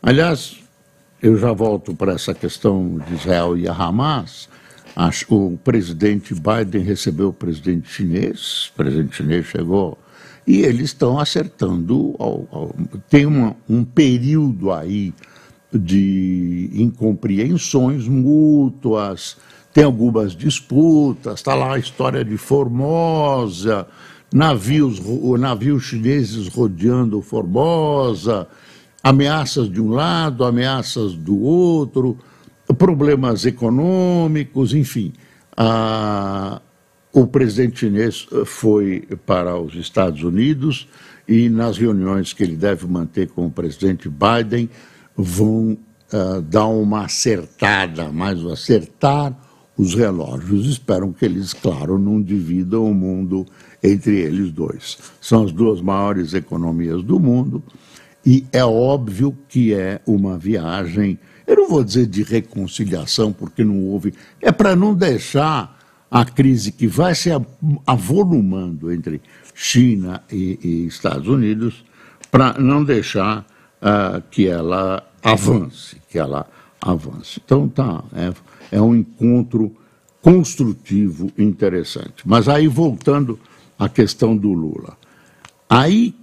Aliás, 0.01 0.58
eu 1.22 1.38
já 1.38 1.51
volto 1.54 1.96
para 1.96 2.13
essa 2.13 2.34
questão 2.34 2.98
de 3.08 3.13
Israel 3.13 3.58
e 3.58 3.68
a 3.68 3.74
Hamas. 3.74 4.50
Acho, 4.96 5.34
o 5.34 5.58
presidente 5.58 6.34
Biden 6.34 6.84
recebeu 6.84 7.30
o 7.30 7.34
presidente 7.34 7.90
chinês, 7.90 8.72
o 8.74 8.78
presidente 8.78 9.16
chinês 9.16 9.46
chegou 9.46 9.98
e 10.45 10.62
eles 10.62 10.89
estão 10.89 11.19
acertando. 11.19 12.15
Ao, 12.19 12.48
ao, 12.51 12.75
tem 13.10 13.25
uma, 13.25 13.55
um 13.69 13.83
período 13.83 14.71
aí 14.71 15.13
de 15.74 16.69
incompreensões 16.74 18.07
mútuas, 18.07 19.38
tem 19.74 19.83
algumas 19.83 20.36
disputas, 20.36 21.36
está 21.36 21.55
lá 21.55 21.75
a 21.75 21.79
história 21.79 22.25
de 22.25 22.38
Formosa, 22.38 23.88
navios, 24.33 25.01
navios 25.39 25.83
chineses 25.83 26.48
rodeando 26.50 27.21
Formosa, 27.21 28.48
ameaças 29.01 29.69
de 29.69 29.81
um 29.81 29.91
lado, 29.91 30.43
ameaças 30.43 31.13
do 31.13 31.39
outro, 31.41 32.17
problemas 32.77 33.45
econômicos, 33.45 34.74
enfim. 34.74 35.13
A, 35.55 36.62
o 37.13 37.28
presidente 37.28 37.80
chinês 37.80 38.28
eh, 38.32 38.45
foi 38.45 39.08
para 39.26 39.60
os 39.60 39.76
Estados 39.76 40.24
Unidos 40.24 40.88
e 41.28 41.50
nas 41.50 41.78
reuniões 41.78 42.34
que 42.34 42.43
ele 42.43 42.56
deve 42.56 42.88
manter 42.88 43.28
com 43.30 43.45
o 43.45 43.52
presidente 43.52 44.10
Biden 44.10 44.69
vão 45.15 45.78
uh, 46.13 46.41
dar 46.41 46.67
uma 46.67 47.06
acertada, 47.06 48.12
mais 48.12 48.43
acertar 48.45 49.38
os 49.78 49.93
relógios. 49.93 50.65
Esperam 50.67 51.13
que 51.13 51.24
eles, 51.26 51.54
claro, 51.54 51.97
não 52.00 52.21
dividam 52.21 52.89
o 52.89 52.93
mundo 52.93 53.45
entre 53.84 54.19
eles 54.19 54.52
dois. 54.52 54.97
São 55.19 55.43
as 55.43 55.52
duas 55.52 55.80
maiores 55.82 56.34
economias 56.34 57.04
do 57.04 57.19
mundo 57.19 57.63
e 58.26 58.45
é 58.52 58.63
óbvio 58.63 59.38
que 59.47 59.74
é 59.74 60.00
uma 60.06 60.38
viagem, 60.38 61.19
eu 61.47 61.56
não 61.56 61.69
vou 61.69 61.84
dizer 61.84 62.06
de 62.06 62.24
reconciliação, 62.24 63.34
porque 63.34 63.63
não 63.63 63.84
houve, 63.86 64.13
é 64.39 64.52
para 64.52 64.76
não 64.76 64.93
deixar 64.93 65.81
a 66.12 66.26
crise 66.26 66.74
que 66.74 66.88
vai 66.88 67.15
se 67.15 67.30
avolumando 67.88 68.91
entre 68.91 69.21
China 69.56 70.21
e, 70.30 70.60
e 70.62 70.86
Estados 70.86 71.30
Unidos 71.30 71.86
para 72.30 72.60
não 72.60 72.84
deixar 72.84 73.45
uh, 73.82 74.21
que 74.30 74.45
ela 74.45 75.10
avance, 75.24 75.95
que 76.10 76.19
ela 76.19 76.45
avance. 76.82 77.41
Então 77.43 77.69
tá, 77.69 78.04
é, 78.13 78.34
é 78.76 78.82
um 78.82 78.93
encontro 78.93 79.74
construtivo 80.21 81.32
interessante. 81.38 82.24
Mas 82.26 82.50
aí 82.50 82.67
voltando 82.67 83.39
à 83.80 83.88
questão 83.88 84.36
do 84.36 84.52
Lula, 84.52 84.97
aí 85.69 86.13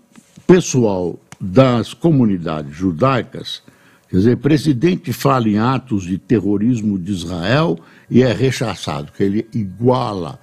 pessoal 0.46 1.18
das 1.40 1.94
comunidades 1.94 2.76
judaicas 2.76 3.62
Quer 4.08 4.16
dizer, 4.16 4.36
presidente 4.38 5.12
fala 5.12 5.48
em 5.48 5.58
atos 5.58 6.04
de 6.04 6.16
terrorismo 6.16 6.98
de 6.98 7.12
Israel 7.12 7.78
e 8.10 8.22
é 8.22 8.32
rechaçado, 8.32 9.12
que 9.12 9.22
ele 9.22 9.46
iguala 9.52 10.38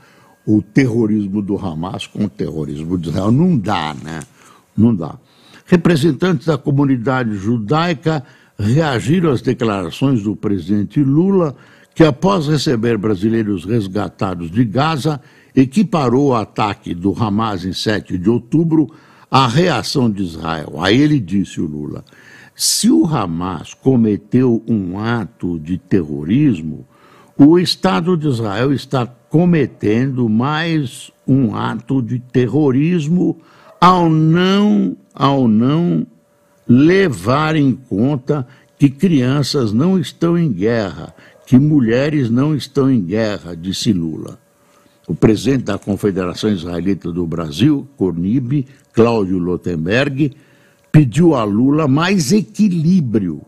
o 0.46 0.62
terrorismo 0.62 1.42
do 1.42 1.58
Hamas 1.58 2.06
com 2.06 2.26
o 2.26 2.30
terrorismo 2.30 2.98
de 2.98 3.10
Israel. 3.10 3.32
Não 3.32 3.58
dá, 3.58 3.96
né? 4.04 4.20
Não 4.78 4.94
dá. 4.96 5.16
Representantes 5.66 6.46
da 6.46 6.58
comunidade 6.58 7.36
judaica 7.36 8.24
reagiram 8.58 9.32
às 9.32 9.42
declarações 9.42 10.22
do 10.22 10.36
presidente 10.36 11.04
Lula, 11.04 11.56
que 11.94 12.04
após 12.04 12.48
receber 12.48 12.98
brasileiros 12.98 13.66
resgatados 13.66 14.52
de 14.52 14.64
Gaza, 14.64 15.20
equiparou 15.56 16.30
o 16.30 16.36
ataque 16.36 16.94
do 16.94 17.12
Hamas 17.18 17.66
em 17.66 17.74
7 17.74 18.18
de 18.18 18.30
outubro 18.30 18.88
à 19.32 19.48
reação 19.48 20.12
de 20.12 20.22
Israel. 20.22 20.76
Aí 20.80 21.02
ele 21.02 21.20
disse, 21.20 21.60
o 21.60 21.66
Lula, 21.66 22.04
se 22.54 22.90
o 22.90 23.06
Hamas 23.06 23.74
cometeu 23.74 24.64
um 24.68 25.00
ato 25.00 25.60
de 25.60 25.78
terrorismo, 25.78 26.86
o 27.38 27.60
Estado 27.60 28.16
de 28.16 28.28
Israel 28.28 28.72
está 28.72 29.06
cometendo 29.06 30.30
mais 30.30 31.12
um 31.28 31.54
ato 31.56 32.02
de 32.02 32.20
terrorismo 32.20 33.38
ao 33.80 34.10
não, 34.10 34.96
ao 35.14 35.48
não 35.48 36.08
levar 36.68 37.56
em 37.56 37.74
conta 37.74 38.48
que 38.80 38.90
crianças 38.90 39.74
não 39.74 40.00
estão 40.00 40.38
em 40.38 40.52
guerra, 40.52 41.14
que 41.46 41.60
mulheres 41.60 42.30
não 42.30 42.56
estão 42.56 42.90
em 42.90 43.02
guerra, 43.02 43.56
disse 43.56 43.92
Lula. 43.92 44.40
O 45.08 45.14
presidente 45.14 45.66
da 45.66 45.78
Confederação 45.78 46.50
Israelita 46.50 47.12
do 47.12 47.28
Brasil, 47.28 47.88
Cornib, 47.96 48.66
Cláudio 48.94 49.38
Lotenberg, 49.38 50.32
pediu 50.92 51.36
a 51.36 51.44
Lula 51.44 51.88
mais 51.88 52.32
equilíbrio. 52.32 53.42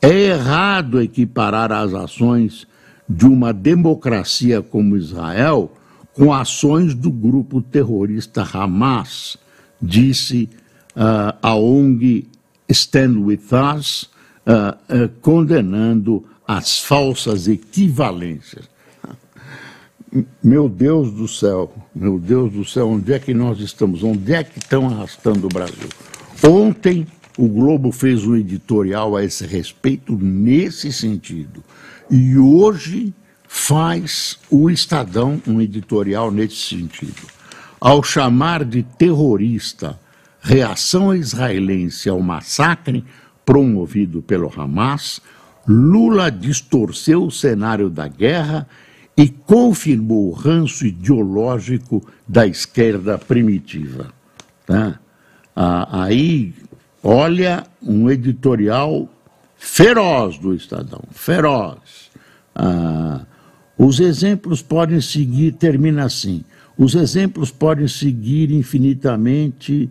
É 0.00 0.10
errado 0.10 1.02
equiparar 1.02 1.70
as 1.70 1.92
ações 1.92 2.66
de 3.12 3.26
uma 3.26 3.52
democracia 3.52 4.62
como 4.62 4.96
Israel 4.96 5.70
com 6.14 6.32
ações 6.32 6.94
do 6.94 7.10
grupo 7.10 7.60
terrorista 7.60 8.42
Hamas, 8.42 9.36
disse 9.80 10.48
uh, 10.96 11.36
a 11.42 11.54
ONG 11.54 12.28
Stand 12.68 13.18
With 13.18 13.42
Us, 13.76 14.10
uh, 14.46 15.04
uh, 15.04 15.08
condenando 15.20 16.24
as 16.46 16.80
falsas 16.80 17.48
equivalências. 17.48 18.70
Meu 20.42 20.68
Deus 20.68 21.10
do 21.10 21.26
céu, 21.26 21.72
meu 21.94 22.18
Deus 22.18 22.52
do 22.52 22.64
céu, 22.64 22.88
onde 22.88 23.14
é 23.14 23.18
que 23.18 23.32
nós 23.32 23.58
estamos? 23.60 24.02
Onde 24.02 24.34
é 24.34 24.44
que 24.44 24.58
estão 24.58 24.86
arrastando 24.86 25.46
o 25.46 25.48
Brasil? 25.48 25.88
Ontem 26.44 27.06
o 27.38 27.48
Globo 27.48 27.90
fez 27.90 28.26
um 28.26 28.36
editorial 28.36 29.16
a 29.16 29.24
esse 29.24 29.46
respeito 29.46 30.14
nesse 30.14 30.92
sentido. 30.92 31.64
E 32.14 32.36
hoje 32.36 33.14
faz 33.48 34.38
o 34.50 34.68
Estadão 34.68 35.40
um 35.46 35.62
editorial 35.62 36.30
nesse 36.30 36.56
sentido. 36.56 37.22
Ao 37.80 38.02
chamar 38.02 38.66
de 38.66 38.82
terrorista 38.82 39.98
reação 40.42 41.14
israelense 41.14 42.10
ao 42.10 42.20
massacre 42.20 43.02
promovido 43.46 44.20
pelo 44.20 44.52
Hamas, 44.54 45.22
Lula 45.66 46.30
distorceu 46.30 47.24
o 47.24 47.30
cenário 47.30 47.88
da 47.88 48.08
guerra 48.08 48.68
e 49.16 49.30
confirmou 49.30 50.28
o 50.28 50.34
ranço 50.34 50.84
ideológico 50.84 52.06
da 52.28 52.46
esquerda 52.46 53.16
primitiva. 53.16 54.12
Tá? 54.66 55.00
Ah, 55.56 56.02
aí, 56.02 56.52
olha, 57.02 57.64
um 57.82 58.10
editorial 58.10 59.08
feroz 59.62 60.38
do 60.38 60.52
Estadão, 60.52 61.04
feroz. 61.12 62.10
Ah, 62.52 63.20
os 63.78 64.00
exemplos 64.00 64.60
podem 64.60 65.00
seguir, 65.00 65.52
termina 65.52 66.04
assim, 66.04 66.44
os 66.76 66.96
exemplos 66.96 67.52
podem 67.52 67.86
seguir 67.86 68.50
infinitamente, 68.50 69.88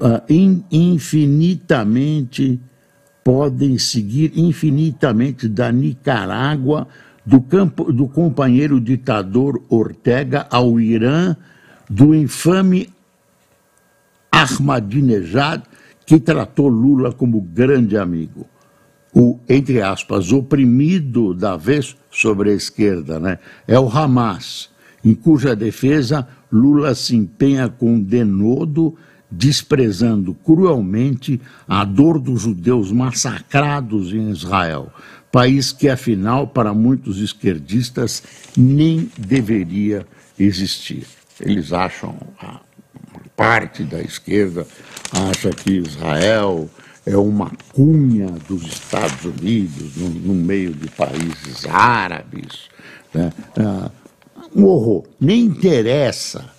uh, 0.00 0.22
in, 0.32 0.64
infinitamente, 0.72 2.58
podem 3.22 3.78
seguir 3.78 4.32
infinitamente 4.34 5.46
da 5.46 5.70
Nicarágua, 5.70 6.88
do, 7.24 7.40
campo, 7.40 7.92
do 7.92 8.08
companheiro 8.08 8.80
ditador 8.80 9.62
Ortega 9.68 10.46
ao 10.50 10.80
Irã, 10.80 11.36
do 11.88 12.14
infame 12.14 12.88
Ahmadinejad, 14.32 15.62
que 16.04 16.18
tratou 16.18 16.68
Lula 16.68 17.12
como 17.12 17.40
grande 17.40 17.96
amigo. 17.96 18.46
O, 19.18 19.40
entre 19.48 19.80
aspas, 19.80 20.30
oprimido 20.30 21.32
da 21.32 21.56
vez 21.56 21.96
sobre 22.10 22.50
a 22.50 22.54
esquerda, 22.54 23.18
né? 23.18 23.38
É 23.66 23.80
o 23.80 23.88
Hamas 23.88 24.68
em 25.02 25.14
cuja 25.14 25.56
defesa 25.56 26.28
Lula 26.52 26.94
se 26.94 27.16
empenha 27.16 27.66
com 27.66 27.98
denodo, 27.98 28.94
desprezando 29.30 30.34
cruelmente 30.34 31.40
a 31.66 31.82
dor 31.82 32.20
dos 32.20 32.42
judeus 32.42 32.92
massacrados 32.92 34.12
em 34.12 34.30
Israel, 34.30 34.92
país 35.32 35.72
que, 35.72 35.88
afinal, 35.88 36.46
para 36.46 36.74
muitos 36.74 37.18
esquerdistas, 37.18 38.22
nem 38.54 39.10
deveria 39.16 40.06
existir. 40.38 41.06
Eles 41.40 41.72
acham, 41.72 42.16
parte 43.34 43.82
da 43.82 44.00
esquerda 44.02 44.66
acha 45.10 45.50
que 45.50 45.78
Israel 45.78 46.68
é 47.06 47.16
uma 47.16 47.52
cunha 47.72 48.26
dos 48.48 48.64
Estados 48.64 49.24
Unidos 49.24 49.96
no, 49.96 50.08
no 50.08 50.34
meio 50.34 50.74
de 50.74 50.90
países 50.90 51.64
árabes. 51.64 52.68
Né? 53.14 53.32
Ah, 53.56 53.90
um 54.54 54.64
horror. 54.64 55.04
Nem 55.20 55.44
interessa, 55.44 56.50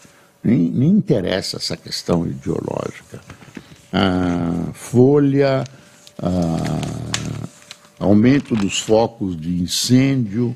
nem, 0.41 0.71
nem 0.71 0.89
interessa 0.91 1.57
essa 1.57 1.75
questão 1.75 2.25
ideológica. 2.25 3.19
Ah, 3.91 4.69
folha, 4.73 5.65
ah, 6.17 6.81
aumento 7.99 8.55
dos 8.55 8.79
focos 8.79 9.39
de 9.39 9.61
incêndio, 9.61 10.55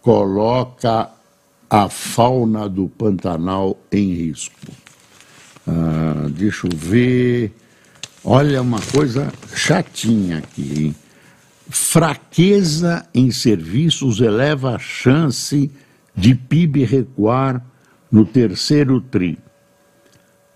coloca 0.00 1.08
a 1.70 1.88
fauna 1.88 2.68
do 2.68 2.88
Pantanal 2.88 3.78
em 3.92 4.12
risco. 4.14 4.72
Ah, 5.66 6.26
deixa 6.28 6.66
eu 6.66 6.76
ver. 6.76 7.54
Olha 8.24 8.62
uma 8.62 8.80
coisa 8.80 9.32
chatinha 9.52 10.38
aqui. 10.38 10.74
Hein? 10.76 10.94
Fraqueza 11.68 13.04
em 13.12 13.32
serviços 13.32 14.20
eleva 14.20 14.76
a 14.76 14.78
chance 14.78 15.68
de 16.14 16.34
PIB 16.34 16.84
recuar 16.84 17.64
no 18.10 18.24
terceiro 18.24 19.00
TRI. 19.00 19.38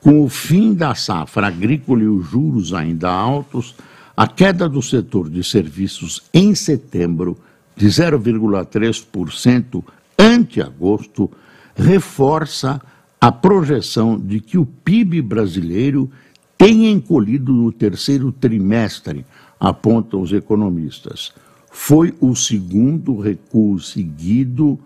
Com 0.00 0.22
o 0.22 0.28
fim 0.28 0.74
da 0.74 0.94
safra 0.94 1.48
agrícola 1.48 2.02
e 2.02 2.06
os 2.06 2.24
juros 2.28 2.72
ainda 2.72 3.10
altos, 3.10 3.74
a 4.16 4.28
queda 4.28 4.68
do 4.68 4.80
setor 4.80 5.28
de 5.28 5.42
serviços 5.42 6.22
em 6.32 6.54
setembro 6.54 7.36
de 7.74 7.88
0,3% 7.88 9.82
ante 10.16 10.62
agosto 10.62 11.28
reforça 11.74 12.80
a 13.20 13.32
projeção 13.32 14.16
de 14.18 14.38
que 14.40 14.56
o 14.56 14.64
PIB 14.64 15.20
brasileiro 15.20 16.08
tenha 16.56 16.90
encolhido 16.90 17.52
no 17.52 17.70
terceiro 17.72 18.32
trimestre, 18.32 19.24
apontam 19.58 20.20
os 20.20 20.32
economistas. 20.32 21.32
Foi 21.70 22.14
o 22.20 22.34
segundo 22.34 23.18
recuo 23.18 23.78
seguido 23.78 24.78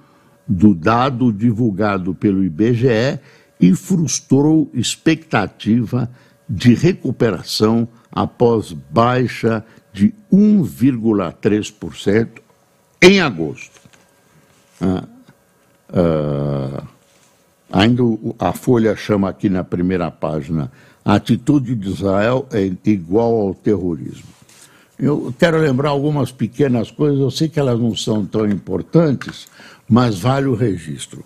do 0.47 0.75
dado 0.75 1.33
divulgado 1.33 2.13
pelo 2.15 2.43
IBGE 2.43 3.21
e 3.61 3.75
frustrou 3.75 4.69
expectativa 4.75 6.11
de 6.49 6.75
recuperação 6.75 7.87
após 8.11 8.73
baixa 8.73 9.65
de 9.93 10.13
1,3% 10.33 12.29
em 13.01 13.21
agosto. 13.21 13.81
Ah, 14.81 15.05
ah, 15.93 16.83
ainda 17.71 18.03
a 18.39 18.53
Folha 18.53 18.97
chama 18.97 19.29
aqui 19.29 19.49
na 19.49 19.63
primeira 19.63 20.11
página: 20.11 20.73
a 21.11 21.15
atitude 21.15 21.75
de 21.75 21.89
Israel 21.89 22.47
é 22.53 22.71
igual 22.85 23.35
ao 23.49 23.53
terrorismo. 23.53 24.29
Eu 24.97 25.35
quero 25.37 25.59
lembrar 25.59 25.89
algumas 25.89 26.31
pequenas 26.31 26.89
coisas, 26.93 27.19
eu 27.19 27.33
sei 27.33 27.49
que 27.49 27.59
elas 27.59 27.81
não 27.81 27.97
são 27.97 28.25
tão 28.25 28.49
importantes, 28.49 29.49
mas 29.89 30.21
vale 30.21 30.47
o 30.47 30.55
registro. 30.55 31.25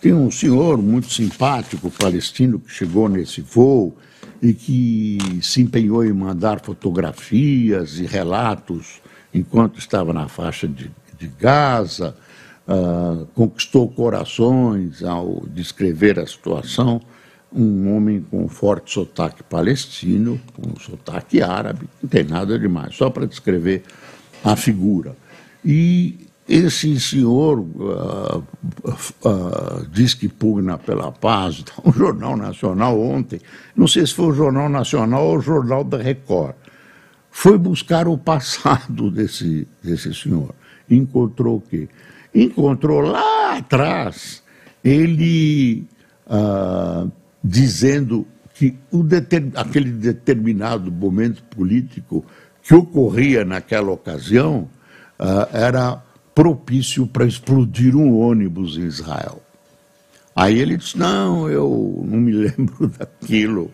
Tem 0.00 0.14
um 0.14 0.30
senhor 0.30 0.80
muito 0.80 1.12
simpático 1.12 1.90
palestino 1.90 2.58
que 2.58 2.72
chegou 2.72 3.06
nesse 3.06 3.42
voo 3.42 3.94
e 4.40 4.54
que 4.54 5.18
se 5.42 5.60
empenhou 5.60 6.02
em 6.06 6.12
mandar 6.14 6.60
fotografias 6.60 7.98
e 7.98 8.06
relatos 8.06 9.02
enquanto 9.34 9.78
estava 9.78 10.10
na 10.14 10.26
faixa 10.26 10.66
de, 10.66 10.90
de 11.18 11.28
Gaza, 11.38 12.16
uh, 12.66 13.26
conquistou 13.34 13.90
corações 13.90 15.04
ao 15.04 15.44
descrever 15.48 16.18
a 16.18 16.26
situação. 16.26 17.02
Um 17.52 17.96
homem 17.96 18.20
com 18.20 18.46
forte 18.48 18.92
sotaque 18.92 19.42
palestino, 19.42 20.40
com 20.54 20.78
sotaque 20.78 21.42
árabe, 21.42 21.88
não 22.02 22.08
tem 22.08 22.24
nada 22.24 22.58
demais, 22.58 22.94
só 22.94 23.08
para 23.08 23.26
descrever 23.26 23.82
a 24.44 24.54
figura. 24.54 25.16
E 25.64 26.26
esse 26.48 26.98
senhor 26.98 27.58
uh, 27.58 28.44
uh, 29.24 29.86
diz 29.92 30.14
que 30.14 30.28
pugna 30.28 30.78
pela 30.78 31.12
paz, 31.12 31.64
o 31.84 31.92
Jornal 31.92 32.36
Nacional 32.36 32.98
ontem, 32.98 33.40
não 33.76 33.86
sei 33.86 34.06
se 34.06 34.14
foi 34.14 34.26
o 34.26 34.34
Jornal 34.34 34.68
Nacional 34.68 35.26
ou 35.26 35.36
o 35.36 35.40
Jornal 35.40 35.84
da 35.84 35.98
Record, 35.98 36.54
foi 37.30 37.58
buscar 37.58 38.08
o 38.08 38.16
passado 38.16 39.10
desse, 39.12 39.68
desse 39.82 40.14
senhor. 40.14 40.54
Encontrou 40.90 41.56
o 41.56 41.60
quê? 41.60 41.88
Encontrou 42.34 43.00
lá 43.00 43.56
atrás 43.58 44.42
ele 44.82 45.86
uh, 46.26 47.10
dizendo 47.42 48.26
que 48.54 48.76
aquele 49.54 49.90
determinado 49.90 50.90
momento 50.90 51.42
político 51.44 52.24
que 52.62 52.74
ocorria 52.74 53.44
naquela 53.44 53.90
ocasião 53.90 54.68
era 55.52 56.02
propício 56.34 57.06
para 57.06 57.26
explodir 57.26 57.96
um 57.96 58.18
ônibus 58.18 58.76
em 58.76 58.84
Israel. 58.84 59.42
Aí 60.34 60.56
ele 60.58 60.76
disse: 60.76 60.96
Não, 60.96 61.48
eu 61.50 62.04
não 62.06 62.18
me 62.18 62.30
lembro 62.46 62.86
daquilo, 62.86 63.72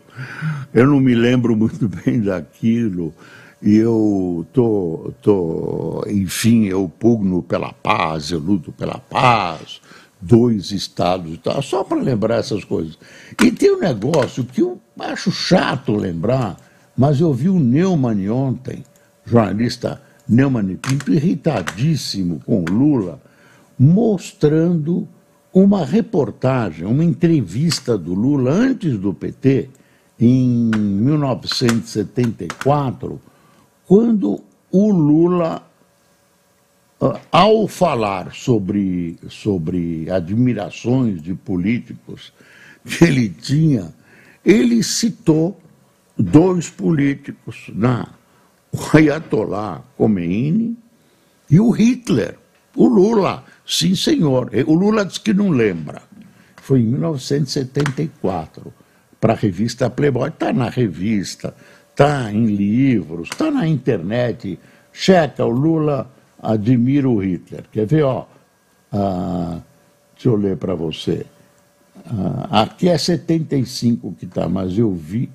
eu 0.73 0.87
não 0.87 0.99
me 0.99 1.13
lembro 1.13 1.55
muito 1.55 1.87
bem 1.87 2.19
daquilo, 2.19 3.13
e 3.61 3.75
eu 3.75 4.45
tô, 4.51 5.13
tô, 5.21 6.03
enfim, 6.07 6.65
eu 6.65 6.91
pugno 6.99 7.43
pela 7.43 7.71
paz, 7.71 8.31
eu 8.31 8.39
luto 8.39 8.71
pela 8.71 8.97
paz, 8.97 9.79
dois 10.25 10.71
estados 10.71 11.33
e 11.33 11.37
tal, 11.37 11.61
só 11.61 11.83
para 11.83 12.01
lembrar 12.01 12.37
essas 12.37 12.63
coisas. 12.63 12.97
E 13.41 13.51
tem 13.51 13.75
um 13.75 13.79
negócio 13.79 14.43
que 14.43 14.61
eu 14.61 14.79
acho 14.99 15.31
chato 15.31 15.95
lembrar, 15.95 16.57
mas 16.97 17.19
eu 17.19 17.31
vi 17.33 17.49
o 17.49 17.59
Neumann 17.59 18.29
ontem, 18.29 18.83
jornalista 19.25 20.01
Neumann 20.27 20.75
Pinto 20.77 21.13
irritadíssimo 21.13 22.41
com 22.45 22.65
Lula, 22.65 23.21
mostrando 23.77 25.07
uma 25.53 25.85
reportagem, 25.85 26.87
uma 26.87 27.03
entrevista 27.03 27.95
do 27.97 28.13
Lula 28.13 28.51
antes 28.51 28.97
do 28.97 29.13
PT, 29.13 29.69
em 30.19 30.71
1974, 30.73 33.21
quando 33.85 34.41
o 34.71 34.91
Lula, 34.91 35.61
ao 37.31 37.67
falar 37.67 38.33
sobre, 38.33 39.17
sobre 39.29 40.09
admirações 40.09 41.21
de 41.21 41.33
políticos 41.33 42.31
que 42.85 43.03
ele 43.03 43.29
tinha, 43.29 43.93
ele 44.43 44.81
citou 44.83 45.59
dois 46.17 46.69
políticos 46.69 47.69
na 47.73 48.07
o 48.71 48.97
Ayatollah 48.97 49.81
Khomeini 49.97 50.77
e 51.49 51.59
o 51.59 51.69
Hitler, 51.69 52.37
o 52.75 52.87
Lula. 52.87 53.43
Sim, 53.65 53.95
senhor. 53.95 54.51
O 54.67 54.73
Lula 54.73 55.05
diz 55.05 55.17
que 55.17 55.33
não 55.33 55.49
lembra. 55.49 56.01
Foi 56.57 56.81
em 56.81 56.87
1974, 56.87 58.73
para 59.21 59.33
a 59.33 59.35
revista 59.35 59.89
Playboy. 59.89 60.29
Está 60.29 60.51
na 60.51 60.69
revista, 60.69 61.55
está 61.91 62.31
em 62.31 62.47
livros, 62.47 63.29
está 63.31 63.49
na 63.49 63.67
internet. 63.67 64.59
Checa, 64.91 65.45
o 65.45 65.49
Lula 65.49 66.11
admira 66.53 67.09
o 67.09 67.17
Hitler. 67.17 67.65
Quer 67.71 67.85
ver, 67.85 68.03
ó? 68.03 68.25
Ah, 68.91 69.59
deixa 70.13 70.29
eu 70.29 70.35
ler 70.35 70.57
para 70.57 70.75
você. 70.75 71.25
Ah, 72.05 72.61
aqui 72.63 72.89
é 72.89 72.97
75 72.97 74.13
que 74.13 74.25
está, 74.25 74.47
mas 74.47 74.77
eu 74.77 74.93
vi 74.93 75.29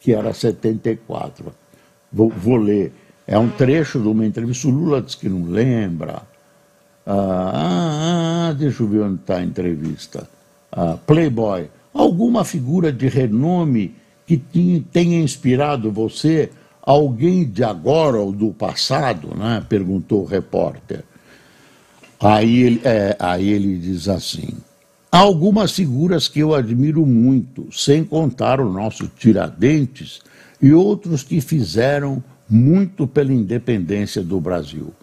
que 0.00 0.12
era 0.12 0.32
74 0.32 1.52
vou, 2.12 2.30
vou 2.30 2.56
ler. 2.56 2.92
É 3.26 3.38
um 3.38 3.50
trecho 3.50 4.00
de 4.00 4.08
uma 4.08 4.24
entrevista. 4.24 4.68
O 4.68 4.70
Lula 4.70 5.02
diz 5.02 5.14
que 5.14 5.28
não 5.28 5.44
lembra. 5.44 6.22
Ah, 7.06 8.48
ah, 8.48 8.52
deixa 8.54 8.82
eu 8.82 8.88
ver 8.88 9.02
onde 9.02 9.20
está 9.20 9.36
a 9.36 9.42
entrevista. 9.42 10.28
Ah, 10.72 10.96
Playboy. 11.06 11.68
Alguma 11.92 12.44
figura 12.44 12.92
de 12.92 13.08
renome 13.08 13.94
que 14.26 14.36
tenha 14.92 15.20
inspirado 15.20 15.90
você? 15.90 16.50
Alguém 16.86 17.44
de 17.44 17.64
agora 17.64 18.16
ou 18.18 18.30
do 18.30 18.52
passado? 18.52 19.36
Né? 19.36 19.60
Perguntou 19.68 20.22
o 20.22 20.24
repórter. 20.24 21.02
Aí 22.20 22.62
ele, 22.62 22.80
é, 22.84 23.16
aí 23.18 23.48
ele 23.48 23.76
diz 23.76 24.08
assim: 24.08 24.50
há 25.10 25.18
algumas 25.18 25.72
figuras 25.72 26.28
que 26.28 26.38
eu 26.38 26.54
admiro 26.54 27.04
muito, 27.04 27.66
sem 27.72 28.04
contar 28.04 28.60
o 28.60 28.72
nosso 28.72 29.08
Tiradentes 29.08 30.20
e 30.62 30.72
outros 30.72 31.24
que 31.24 31.40
fizeram 31.40 32.22
muito 32.48 33.06
pela 33.06 33.32
independência 33.32 34.22
do 34.22 34.40
Brasil. 34.40 34.94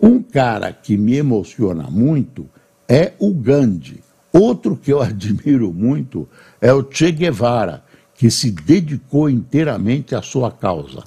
Um 0.00 0.22
cara 0.22 0.72
que 0.72 0.96
me 0.96 1.16
emociona 1.16 1.84
muito 1.90 2.46
é 2.86 3.12
o 3.18 3.32
Gandhi. 3.32 4.00
Outro 4.32 4.76
que 4.76 4.92
eu 4.92 5.00
admiro 5.02 5.72
muito 5.72 6.28
é 6.60 6.72
o 6.72 6.86
Che 6.88 7.10
Guevara, 7.10 7.82
que 8.14 8.30
se 8.30 8.50
dedicou 8.50 9.30
inteiramente 9.30 10.14
à 10.14 10.22
sua 10.22 10.50
causa. 10.50 11.02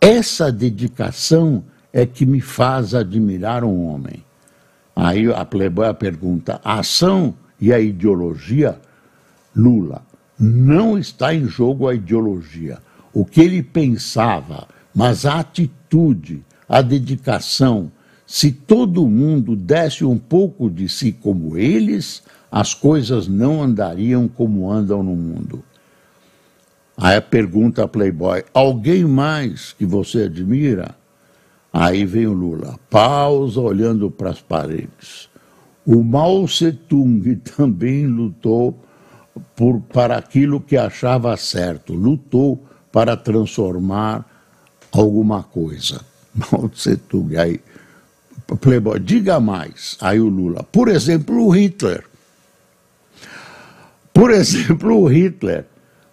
Essa 0.00 0.52
dedicação 0.52 1.64
é 1.92 2.06
que 2.06 2.24
me 2.24 2.40
faz 2.40 2.94
admirar 2.94 3.64
um 3.64 3.86
homem. 3.86 4.24
Aí 4.94 5.32
a 5.32 5.44
Playboy 5.44 5.92
pergunta: 5.94 6.60
a 6.64 6.78
ação 6.80 7.34
e 7.60 7.72
a 7.72 7.80
ideologia? 7.80 8.78
Lula, 9.54 10.02
não 10.38 10.96
está 10.96 11.34
em 11.34 11.46
jogo 11.46 11.88
a 11.88 11.94
ideologia. 11.94 12.78
O 13.12 13.24
que 13.24 13.40
ele 13.40 13.62
pensava, 13.62 14.68
mas 14.94 15.26
a 15.26 15.40
atitude, 15.40 16.44
a 16.68 16.80
dedicação, 16.80 17.90
se 18.26 18.52
todo 18.52 19.08
mundo 19.08 19.56
desse 19.56 20.04
um 20.04 20.18
pouco 20.18 20.70
de 20.70 20.88
si 20.88 21.10
como 21.10 21.56
eles, 21.56 22.22
as 22.52 22.74
coisas 22.74 23.26
não 23.26 23.62
andariam 23.62 24.28
como 24.28 24.70
andam 24.70 25.02
no 25.02 25.16
mundo. 25.16 25.64
Aí 27.00 27.20
pergunta 27.20 27.84
a 27.84 27.88
Playboy: 27.88 28.44
alguém 28.52 29.04
mais 29.04 29.72
que 29.72 29.86
você 29.86 30.22
admira? 30.24 30.96
Aí 31.72 32.04
vem 32.04 32.26
o 32.26 32.32
Lula, 32.32 32.76
pausa 32.90 33.60
olhando 33.60 34.10
para 34.10 34.30
as 34.30 34.40
paredes. 34.40 35.28
O 35.86 36.02
Mao 36.02 36.44
Tse-tung 36.46 37.36
também 37.56 38.06
lutou 38.06 38.76
por, 39.54 39.80
para 39.80 40.16
aquilo 40.16 40.60
que 40.60 40.76
achava 40.76 41.36
certo, 41.36 41.94
lutou 41.94 42.60
para 42.90 43.16
transformar 43.16 44.26
alguma 44.90 45.42
coisa. 45.42 46.00
Mao 46.34 46.68
Tse-tung, 46.68 47.36
aí, 47.36 47.60
Playboy, 48.60 48.98
diga 48.98 49.38
mais. 49.38 49.96
Aí 50.00 50.18
o 50.18 50.28
Lula, 50.28 50.64
por 50.64 50.88
exemplo, 50.88 51.46
o 51.46 51.50
Hitler. 51.50 52.04
Por 54.12 54.30
exemplo, 54.34 55.02
o 55.02 55.06
Hitler, 55.06 55.64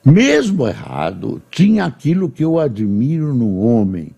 mesmo 0.05 0.67
errado, 0.67 1.41
tinha 1.49 1.85
aquilo 1.85 2.29
que 2.29 2.45
eu 2.45 2.59
admiro 2.59 3.33
no 3.33 3.59
homem, 3.59 4.11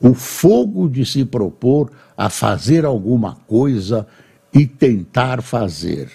o 0.00 0.14
fogo 0.14 0.88
de 0.88 1.04
se 1.04 1.24
propor 1.24 1.90
a 2.16 2.30
fazer 2.30 2.84
alguma 2.84 3.36
coisa 3.46 4.06
e 4.52 4.66
tentar 4.66 5.42
fazer. 5.42 6.10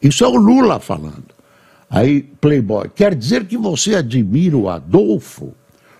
Isso 0.00 0.24
é 0.24 0.28
o 0.28 0.36
Lula 0.36 0.78
falando. 0.78 1.32
Aí, 1.90 2.22
Playboy, 2.22 2.88
quer 2.94 3.14
dizer 3.14 3.44
que 3.44 3.56
você 3.56 3.96
admira 3.96 4.56
o 4.56 4.68
Adolfo? 4.68 5.52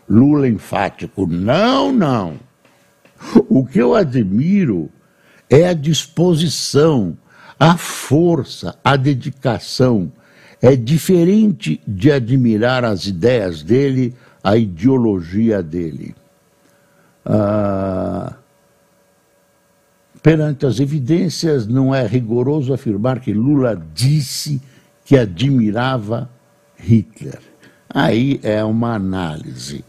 Lula 0.09 0.49
enfático, 0.49 1.27
não, 1.27 1.93
não. 1.93 2.37
O 3.49 3.65
que 3.65 3.79
eu 3.79 3.95
admiro 3.95 4.91
é 5.49 5.69
a 5.69 5.73
disposição, 5.73 7.17
a 7.59 7.77
força, 7.77 8.77
a 8.83 8.97
dedicação. 8.97 10.11
É 10.63 10.77
diferente 10.77 11.81
de 11.87 12.13
admirar 12.13 12.85
as 12.85 13.07
ideias 13.07 13.65
dele, 13.65 14.15
a 14.45 14.57
ideologia 14.57 15.61
dele. 15.61 16.15
Ah, 17.27 18.37
perante 20.23 20.65
as 20.65 20.79
evidências, 20.79 21.67
não 21.67 21.93
é 21.93 22.07
rigoroso 22.07 22.73
afirmar 22.73 23.19
que 23.19 23.33
Lula 23.33 23.81
disse 23.93 24.63
que 25.05 25.19
admirava 25.19 26.31
Hitler. 26.77 27.41
Aí 27.91 28.39
é 28.45 28.63
uma 28.63 28.95
análise, 28.95 29.85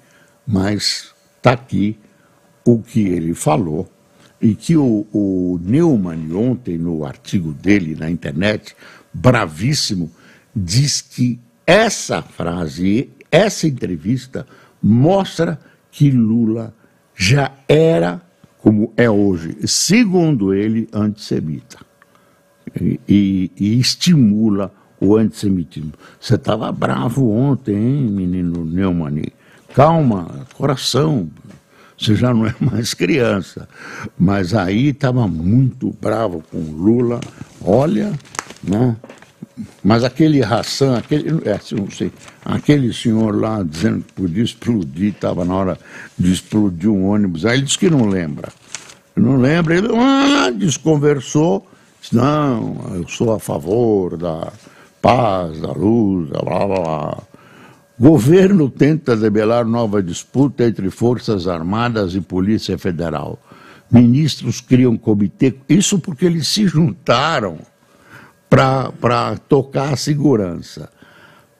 mas 0.45 1.13
está 1.37 1.51
aqui 1.51 1.99
o 2.65 2.81
que 2.81 3.01
ele 3.01 3.35
falou 3.35 3.87
e 4.41 4.55
que 4.55 4.75
o, 4.75 5.05
o 5.13 5.59
Neumann, 5.63 6.33
ontem, 6.33 6.77
no 6.77 7.05
artigo 7.05 7.53
dele 7.53 7.95
na 7.95 8.09
internet, 8.09 8.75
bravíssimo, 9.13 10.11
diz 10.55 11.01
que 11.01 11.39
essa 11.65 12.21
frase, 12.21 13.09
essa 13.31 13.67
entrevista, 13.67 14.45
mostra 14.81 15.59
que 15.91 16.11
Lula 16.11 16.73
já 17.15 17.51
era, 17.67 18.21
como 18.59 18.93
é 18.97 19.09
hoje, 19.09 19.55
segundo 19.67 20.53
ele, 20.53 20.87
antissemita. 20.93 21.77
E, 22.79 22.99
e, 23.07 23.51
e 23.57 23.79
estimula 23.79 24.73
o 24.99 25.15
antissemitismo. 25.15 25.93
Você 26.19 26.35
estava 26.35 26.71
bravo 26.71 27.29
ontem, 27.29 27.75
hein, 27.75 28.09
menino 28.09 28.65
Neumann? 28.65 29.21
Calma, 29.73 30.47
coração. 30.55 31.29
Você 31.97 32.15
já 32.15 32.33
não 32.33 32.47
é 32.47 32.55
mais 32.59 32.93
criança. 32.93 33.67
Mas 34.17 34.53
aí 34.53 34.89
estava 34.89 35.27
muito 35.27 35.95
bravo 36.01 36.43
com 36.49 36.59
Lula. 36.59 37.19
Olha, 37.61 38.11
né? 38.63 38.95
Mas 39.83 40.03
aquele 40.03 40.43
Hassan, 40.43 40.97
aquele, 40.97 41.29
é, 41.47 41.59
não 41.73 41.89
sei, 41.89 42.11
aquele 42.43 42.91
senhor 42.91 43.39
lá 43.39 43.61
dizendo 43.61 44.03
que 44.03 44.13
podia 44.13 44.43
explodir, 44.43 45.13
estava 45.13 45.45
na 45.45 45.55
hora 45.55 45.79
de 46.17 46.31
explodir 46.31 46.89
um 46.89 47.07
ônibus, 47.07 47.45
aí 47.45 47.57
ele 47.57 47.65
disse 47.65 47.77
que 47.77 47.89
não 47.89 48.07
lembra. 48.07 48.49
Não 49.15 49.37
lembra, 49.37 49.77
ele 49.77 49.89
ah, 49.95 50.49
desconversou, 50.49 51.67
disse, 52.01 52.15
não, 52.15 52.81
eu 52.95 53.07
sou 53.07 53.31
a 53.31 53.39
favor 53.39 54.17
da 54.17 54.51
paz, 54.99 55.61
da 55.61 55.71
luz, 55.71 56.29
blá 56.29 56.41
blá 56.41 56.65
blá. 56.65 57.23
Governo 57.99 58.71
tenta 58.71 59.15
debelar 59.15 59.65
nova 59.65 60.01
disputa 60.01 60.65
entre 60.65 60.89
Forças 60.89 61.47
Armadas 61.47 62.15
e 62.15 62.21
Polícia 62.21 62.75
Federal. 62.75 63.39
Ministros 63.91 64.59
criam 64.59 64.97
comitê, 64.97 65.53
isso 65.69 65.99
porque 65.99 66.25
eles 66.25 66.47
se 66.47 66.65
juntaram 66.65 67.59
para 68.55 69.35
tocar 69.49 69.93
a 69.93 69.97
segurança. 69.97 70.89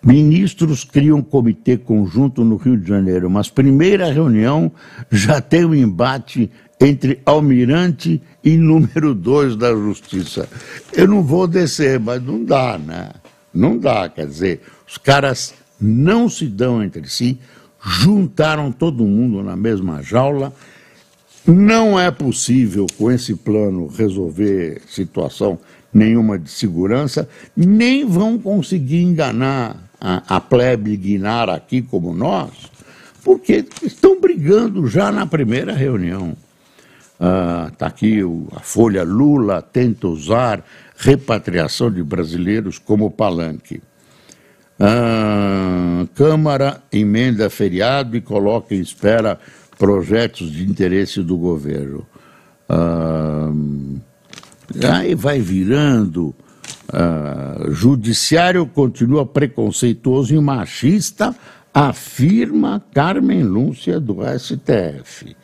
Ministros 0.03 0.83
criam 0.83 1.23
comitê 1.23 1.75
conjunto 1.75 2.43
no 2.43 2.55
Rio 2.57 2.77
de 2.77 2.87
Janeiro, 2.87 3.29
mas 3.29 3.49
primeira 3.49 4.11
reunião 4.11 4.71
já 5.09 5.41
tem 5.41 5.65
um 5.65 5.73
embate 5.73 6.51
entre 6.79 7.19
almirante 7.25 8.21
e 8.43 8.57
número 8.57 9.15
dois 9.15 9.55
da 9.55 9.71
justiça. 9.71 10.47
Eu 10.91 11.07
não 11.07 11.23
vou 11.23 11.47
descer, 11.47 11.99
mas 11.99 12.21
não 12.21 12.43
dá, 12.43 12.77
né? 12.77 13.09
Não 13.53 13.77
dá, 13.77 14.07
quer 14.09 14.27
dizer, 14.27 14.61
os 14.87 14.97
caras 14.97 15.53
não 15.79 16.29
se 16.29 16.45
dão 16.45 16.83
entre 16.83 17.07
si, 17.09 17.39
juntaram 17.81 18.71
todo 18.71 19.03
mundo 19.03 19.41
na 19.41 19.55
mesma 19.55 20.03
jaula. 20.03 20.53
Não 21.45 21.99
é 21.99 22.11
possível, 22.11 22.85
com 22.97 23.11
esse 23.11 23.35
plano, 23.35 23.87
resolver 23.87 24.81
situação 24.87 25.59
nenhuma 25.93 26.39
de 26.39 26.49
segurança, 26.49 27.29
nem 27.55 28.05
vão 28.05 28.39
conseguir 28.39 29.01
enganar 29.01 29.77
a, 30.01 30.35
a 30.35 30.41
plebe 30.41 30.97
guinar 30.97 31.49
aqui 31.49 31.81
como 31.81 32.13
nós, 32.13 32.71
porque 33.23 33.65
estão 33.83 34.19
brigando 34.19 34.87
já 34.87 35.11
na 35.11 35.25
primeira 35.25 35.73
reunião. 35.73 36.35
Está 37.13 37.85
ah, 37.85 37.87
aqui 37.87 38.21
o, 38.23 38.47
a 38.53 38.59
Folha 38.59 39.03
Lula 39.03 39.61
tenta 39.61 40.07
usar 40.07 40.65
repatriação 40.97 41.89
de 41.89 42.03
brasileiros 42.03 42.77
como 42.77 43.09
palanque. 43.09 43.81
Ah, 44.79 46.05
Câmara 46.15 46.81
emenda 46.91 47.49
feriado 47.49 48.17
e 48.17 48.21
coloca 48.21 48.75
em 48.75 48.81
espera 48.81 49.39
projetos 49.77 50.51
de 50.51 50.63
interesse 50.63 51.21
do 51.21 51.37
governo. 51.37 52.05
Ah, 52.67 53.51
Aí 54.81 55.15
vai 55.15 55.39
virando. 55.39 56.35
Uh, 56.93 57.71
judiciário 57.71 58.65
continua 58.67 59.25
preconceituoso 59.25 60.35
e 60.35 60.39
machista, 60.39 61.35
afirma 61.73 62.83
Carmen 62.93 63.43
Lúcia 63.43 63.99
do 63.99 64.17
STF. 64.37 65.35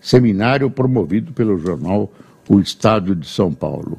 Seminário 0.00 0.70
promovido 0.70 1.32
pelo 1.32 1.58
jornal 1.58 2.12
O 2.48 2.60
Estado 2.60 3.14
de 3.14 3.26
São 3.26 3.52
Paulo. 3.52 3.98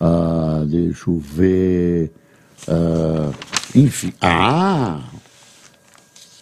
Uh, 0.00 0.64
deixa 0.66 1.10
eu 1.10 1.18
ver. 1.18 2.12
Uh, 2.68 3.34
enfim. 3.74 4.12
Ah! 4.20 5.00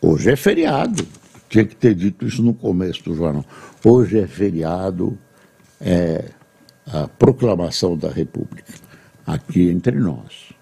Hoje 0.01 0.31
é 0.31 0.37
feriado. 0.37 1.07
Tinha 1.49 1.65
que 1.65 1.77
ter 1.77 1.95
dito 1.95 2.27
isso 2.27 2.43
no 2.43 2.55
começo 2.55 3.05
do 3.05 3.15
jornal. 3.15 3.45
Hoje 3.85 4.19
é 4.19 4.27
feriado, 4.27 5.19
é 5.81 6.31
a 6.87 7.09
proclamação 7.09 7.97
da 7.97 8.11
República. 8.11 8.73
Aqui 9.27 9.69
entre 9.69 9.99
nós. 9.99 10.53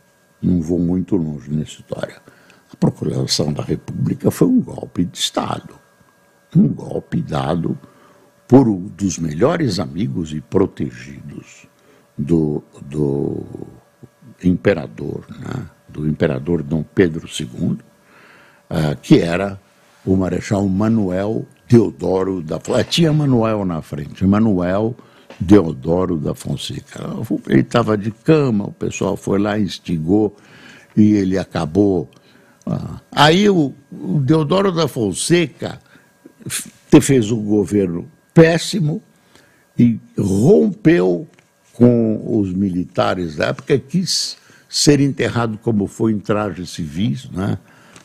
Não 0.42 0.60
vou 0.60 0.78
muito 0.78 1.16
longe 1.16 1.50
nessa 1.50 1.80
história. 1.80 2.16
A 2.72 2.76
proclamação 2.76 3.52
da 3.52 3.62
República 3.62 4.30
foi 4.30 4.48
um 4.48 4.60
golpe 4.60 5.04
de 5.04 5.18
Estado. 5.18 5.74
Um 6.56 6.68
golpe 6.68 7.20
dado 7.20 7.78
por 8.48 8.68
um 8.68 8.80
dos 8.80 9.18
melhores 9.18 9.78
amigos 9.78 10.32
e 10.32 10.40
protegidos 10.40 11.66
do, 12.16 12.62
do 12.82 13.44
imperador, 14.42 15.24
né? 15.28 15.66
do 15.88 16.08
imperador 16.08 16.62
Dom 16.62 16.82
Pedro 16.82 17.28
II, 17.28 17.78
uh, 18.70 18.96
que 19.00 19.20
era 19.20 19.60
o 20.04 20.16
Marechal 20.16 20.66
Manuel 20.68 21.46
Deodoro 21.68 22.42
da 22.42 22.58
Fonseca. 22.58 22.90
Tinha 22.90 23.12
Manuel 23.12 23.64
na 23.64 23.82
frente, 23.82 24.26
Manuel 24.26 24.96
Deodoro 25.40 26.18
da 26.18 26.34
Fonseca. 26.34 27.00
Ele 27.48 27.60
estava 27.60 27.96
de 27.96 28.10
cama, 28.10 28.66
o 28.66 28.72
pessoal 28.72 29.16
foi 29.16 29.38
lá, 29.38 29.58
instigou 29.58 30.36
e 30.96 31.14
ele 31.14 31.38
acabou. 31.38 32.08
Uh, 32.66 33.00
aí 33.10 33.48
o, 33.48 33.72
o 33.90 34.20
Deodoro 34.20 34.70
da 34.70 34.86
Fonseca 34.86 35.80
fez 37.00 37.30
um 37.30 37.42
governo 37.42 38.06
péssimo 38.34 39.02
e 39.78 39.98
rompeu 40.18 41.26
com 41.72 42.38
os 42.38 42.52
militares 42.52 43.36
da 43.36 43.46
época, 43.46 43.78
quis 43.78 44.36
ser 44.68 45.00
enterrado 45.00 45.58
como 45.58 45.86
foi 45.86 46.12
em 46.12 46.18
trajes 46.18 46.70
civis, 46.70 47.28
né? 47.30 47.58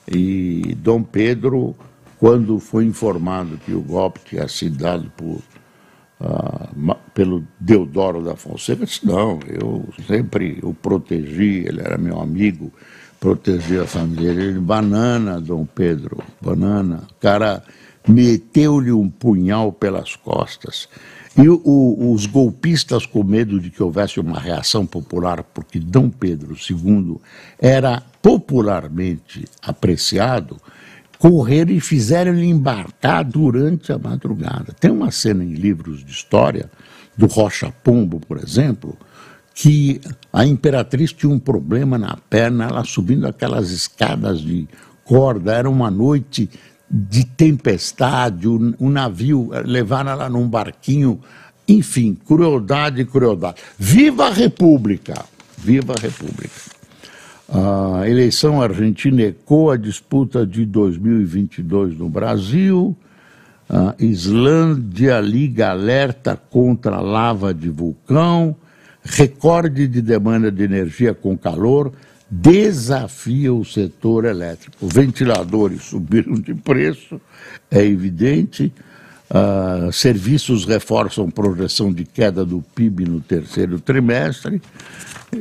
E 0.08 0.76
Dom 0.80 1.04
Pedro, 1.04 1.76
quando 2.18 2.60
foi 2.60 2.86
informado 2.86 3.58
que 3.58 3.74
o 3.74 3.82
golpe 3.82 4.22
tinha 4.24 4.48
sido 4.48 4.78
dado 4.78 5.12
por, 5.18 5.42
uh, 6.26 6.96
pelo 7.14 7.46
Deodoro 7.60 8.24
da 8.24 8.36
Fonseca, 8.36 8.86
disse, 8.86 9.06
não, 9.06 9.40
eu 9.48 9.86
sempre 10.08 10.60
o 10.64 10.74
protegi, 10.74 11.66
ele 11.68 11.82
era 11.82 11.98
meu 11.98 12.20
amigo, 12.20 12.72
protegi 13.20 13.80
a 13.80 13.88
família 13.88 14.34
dele. 14.34 14.60
Banana, 14.60 15.40
Dom 15.40 15.66
Pedro, 15.66 16.18
banana. 16.42 17.04
O 17.12 17.22
cara 17.22 17.64
meteu-lhe 18.08 18.92
um 18.92 19.10
punhal 19.10 19.72
pelas 19.72 20.16
costas. 20.16 20.88
E 21.38 21.50
o, 21.50 22.14
os 22.14 22.26
golpistas, 22.26 23.06
com 23.06 23.24
medo 23.24 23.60
de 23.60 23.70
que 23.70 23.84
houvesse 23.84 24.20
uma 24.20 24.40
reação 24.40 24.86
popular, 24.86 25.44
porque 25.44 25.80
Dom 25.80 26.10
Pedro 26.10 26.56
II 26.56 27.18
era 27.60 28.02
popularmente 28.22 29.46
apreciado, 29.62 30.58
correram 31.28 31.72
e 31.72 31.80
fizeram-lhe 31.80 32.46
embarcar 32.46 33.24
durante 33.24 33.92
a 33.92 33.98
madrugada. 33.98 34.76
Tem 34.80 34.92
uma 34.92 35.10
cena 35.10 35.44
em 35.44 35.56
livros 35.56 36.06
de 36.06 36.12
história, 36.12 36.70
do 37.18 37.26
Rocha 37.26 37.74
Pombo, 37.84 38.20
por 38.20 38.38
exemplo, 38.38 38.96
que 39.52 40.00
a 40.32 40.46
imperatriz 40.46 41.12
tinha 41.12 41.32
um 41.32 41.40
problema 41.40 41.98
na 41.98 42.16
perna, 42.30 42.66
ela 42.66 42.84
subindo 42.84 43.26
aquelas 43.26 43.72
escadas 43.72 44.40
de 44.40 44.68
corda, 45.04 45.54
era 45.54 45.68
uma 45.68 45.90
noite 45.90 46.48
de 46.88 47.26
tempestade, 47.26 48.48
o, 48.48 48.76
o 48.78 48.90
navio 48.90 49.50
levaram 49.66 50.12
ela 50.12 50.30
num 50.30 50.48
barquinho, 50.48 51.20
enfim, 51.68 52.16
crueldade 52.28 53.04
crueldade. 53.04 53.58
Viva 53.80 54.28
a 54.28 54.32
República! 54.32 55.26
Viva 55.58 55.96
a 55.98 56.00
República! 56.00 56.75
A 57.48 58.08
eleição 58.08 58.62
argentina 58.62 59.22
ecoa 59.22 59.76
a 59.76 59.78
disputa 59.78 60.46
de 60.46 60.66
2022 60.66 61.98
no 61.98 62.10
Brasil. 62.10 62.96
A 63.70 63.96
Islândia 64.00 65.20
liga 65.20 65.70
alerta 65.70 66.36
contra 66.36 67.00
lava 67.00 67.54
de 67.54 67.70
vulcão. 67.70 68.56
Recorde 69.04 69.88
de 69.88 70.02
demanda 70.02 70.52
de 70.52 70.64
energia 70.64 71.14
com 71.14 71.38
calor 71.38 71.92
desafia 72.30 73.54
o 73.54 73.64
setor 73.64 74.26
elétrico. 74.26 74.88
Ventiladores 74.88 75.84
subiram 75.90 76.36
de 76.36 76.54
preço, 76.54 77.20
é 77.70 77.84
evidente. 77.84 78.74
Uh, 79.36 79.92
serviços 79.92 80.64
reforçam 80.64 81.30
projeção 81.30 81.92
de 81.92 82.06
queda 82.06 82.46
do 82.46 82.64
PIB 82.74 83.04
no 83.04 83.20
terceiro 83.20 83.82
trimestre. 83.82 84.62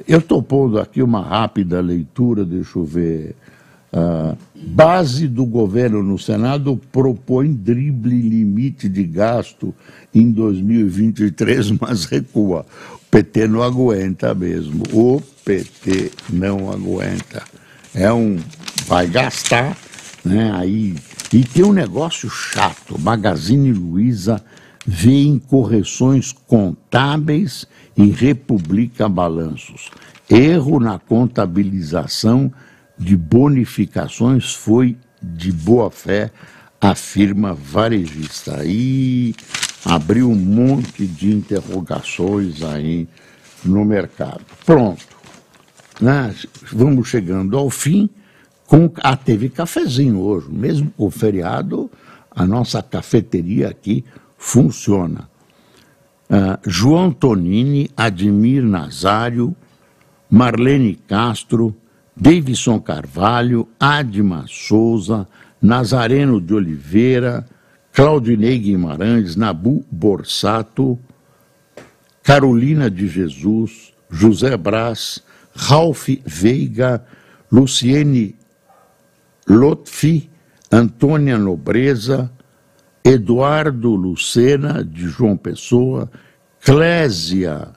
Eu 0.08 0.18
estou 0.18 0.42
pondo 0.42 0.80
aqui 0.80 1.00
uma 1.00 1.22
rápida 1.22 1.80
leitura, 1.80 2.44
deixa 2.44 2.76
eu 2.76 2.84
ver. 2.84 3.36
Uh, 3.92 4.36
base 4.56 5.28
do 5.28 5.46
governo 5.46 6.02
no 6.02 6.18
Senado 6.18 6.76
propõe 6.90 7.52
drible 7.52 8.20
limite 8.20 8.88
de 8.88 9.04
gasto 9.04 9.72
em 10.12 10.28
2023, 10.28 11.70
mas 11.80 12.04
recua. 12.06 12.66
O 12.96 12.98
PT 13.12 13.46
não 13.46 13.62
aguenta 13.62 14.34
mesmo. 14.34 14.82
O 14.92 15.22
PT 15.44 16.10
não 16.32 16.72
aguenta. 16.72 17.44
É 17.94 18.12
um. 18.12 18.38
Vai 18.88 19.06
gastar, 19.06 19.76
né? 20.24 20.52
Aí. 20.54 20.94
E 21.32 21.44
tem 21.44 21.64
um 21.64 21.72
negócio 21.72 22.30
chato. 22.30 22.98
Magazine 22.98 23.72
Luiza 23.72 24.42
vê 24.86 25.24
em 25.24 25.38
correções 25.38 26.32
contábeis 26.32 27.66
e 27.96 28.06
republica 28.10 29.08
balanços. 29.08 29.90
Erro 30.28 30.80
na 30.80 30.98
contabilização 30.98 32.52
de 32.96 33.16
bonificações 33.16 34.54
foi 34.54 34.96
de 35.22 35.52
boa 35.52 35.90
fé, 35.90 36.30
afirma 36.80 37.54
varejista. 37.54 38.60
Aí 38.60 39.34
abriu 39.84 40.30
um 40.30 40.36
monte 40.36 41.06
de 41.06 41.30
interrogações 41.32 42.62
aí 42.62 43.08
no 43.64 43.84
mercado. 43.84 44.44
Pronto. 44.64 45.04
Né? 46.00 46.34
Vamos 46.72 47.08
chegando 47.08 47.56
ao 47.56 47.70
fim. 47.70 48.08
Com, 48.66 48.90
ah, 49.02 49.16
teve 49.16 49.48
cafezinho 49.48 50.20
hoje, 50.20 50.48
mesmo 50.50 50.92
o 50.96 51.10
feriado, 51.10 51.90
a 52.30 52.46
nossa 52.46 52.82
cafeteria 52.82 53.68
aqui 53.68 54.04
funciona. 54.36 55.28
Uh, 56.28 56.58
João 56.66 57.12
Tonini, 57.12 57.90
Admir 57.96 58.62
Nazário, 58.62 59.54
Marlene 60.30 60.94
Castro, 61.06 61.76
Davidson 62.16 62.80
Carvalho, 62.80 63.68
Adma 63.78 64.46
Souza, 64.48 65.28
Nazareno 65.60 66.40
de 66.40 66.54
Oliveira, 66.54 67.46
Claudinei 67.92 68.58
Guimarães, 68.58 69.36
Nabu 69.36 69.84
Borsato, 69.90 70.98
Carolina 72.22 72.90
de 72.90 73.06
Jesus, 73.06 73.92
José 74.10 74.56
Brás, 74.56 75.22
Ralph 75.54 76.08
Veiga, 76.24 77.04
Luciene 77.52 78.34
Lotfi, 79.48 80.30
Antônia 80.70 81.38
Nobreza, 81.38 82.30
Eduardo 83.04 83.94
Lucena, 83.94 84.82
de 84.82 85.08
João 85.08 85.36
Pessoa, 85.36 86.10
Clésia 86.60 87.68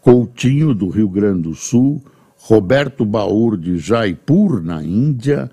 Coutinho, 0.00 0.74
do 0.74 0.88
Rio 0.88 1.08
Grande 1.08 1.42
do 1.42 1.54
Sul, 1.54 2.02
Roberto 2.36 3.04
Baur, 3.04 3.56
de 3.56 3.78
Jaipur, 3.78 4.62
na 4.62 4.82
Índia, 4.82 5.50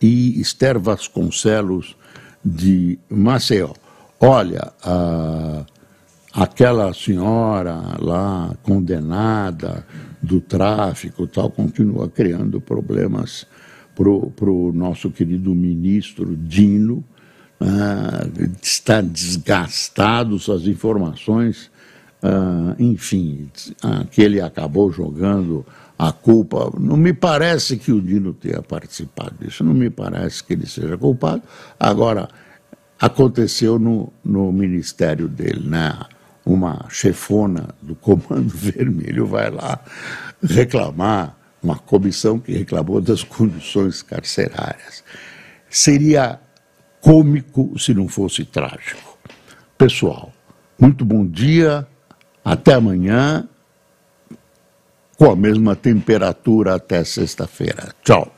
e 0.00 0.40
Esther 0.40 0.78
Vasconcelos, 0.78 1.96
de 2.44 2.98
Maceió. 3.08 3.72
Olha, 4.20 4.72
a, 4.82 5.64
aquela 6.32 6.92
senhora 6.92 7.96
lá 7.98 8.54
condenada 8.62 9.86
do 10.22 10.40
tráfico 10.40 11.26
tal 11.26 11.50
continua 11.50 12.08
criando 12.08 12.60
problemas 12.60 13.46
para 13.94 14.50
o 14.50 14.72
nosso 14.72 15.10
querido 15.10 15.54
ministro 15.54 16.36
Dino. 16.36 17.04
Ah, 17.60 18.26
está 18.62 19.00
desgastado, 19.00 20.38
suas 20.38 20.66
informações, 20.66 21.70
ah, 22.22 22.74
enfim, 22.78 23.48
ah, 23.82 24.04
que 24.10 24.22
ele 24.22 24.40
acabou 24.40 24.90
jogando 24.90 25.64
a 25.98 26.12
culpa. 26.12 26.72
Não 26.78 26.96
me 26.96 27.12
parece 27.12 27.76
que 27.76 27.92
o 27.92 28.00
Dino 28.00 28.32
tenha 28.32 28.60
participado 28.60 29.34
disso, 29.40 29.62
não 29.62 29.74
me 29.74 29.88
parece 29.88 30.42
que 30.42 30.52
ele 30.52 30.66
seja 30.66 30.98
culpado. 30.98 31.42
Agora, 31.78 32.28
aconteceu 32.98 33.78
no, 33.78 34.12
no 34.24 34.52
ministério 34.52 35.28
dele, 35.28 35.68
né? 35.68 35.96
Uma 36.44 36.86
chefona 36.90 37.68
do 37.80 37.94
Comando 37.94 38.48
Vermelho 38.54 39.26
vai 39.26 39.50
lá 39.50 39.80
reclamar, 40.42 41.36
uma 41.64 41.76
comissão 41.76 42.38
que 42.38 42.52
reclamou 42.52 43.00
das 43.00 43.24
condições 43.24 44.02
carcerárias. 44.02 45.02
Seria 45.68 46.38
cômico 47.00 47.78
se 47.78 47.94
não 47.94 48.06
fosse 48.06 48.44
trágico. 48.44 49.18
Pessoal, 49.76 50.32
muito 50.78 51.04
bom 51.04 51.26
dia, 51.26 51.86
até 52.44 52.74
amanhã 52.74 53.48
com 55.16 55.30
a 55.30 55.36
mesma 55.36 55.74
temperatura 55.74 56.74
até 56.74 57.02
sexta-feira. 57.02 57.94
Tchau. 58.02 58.32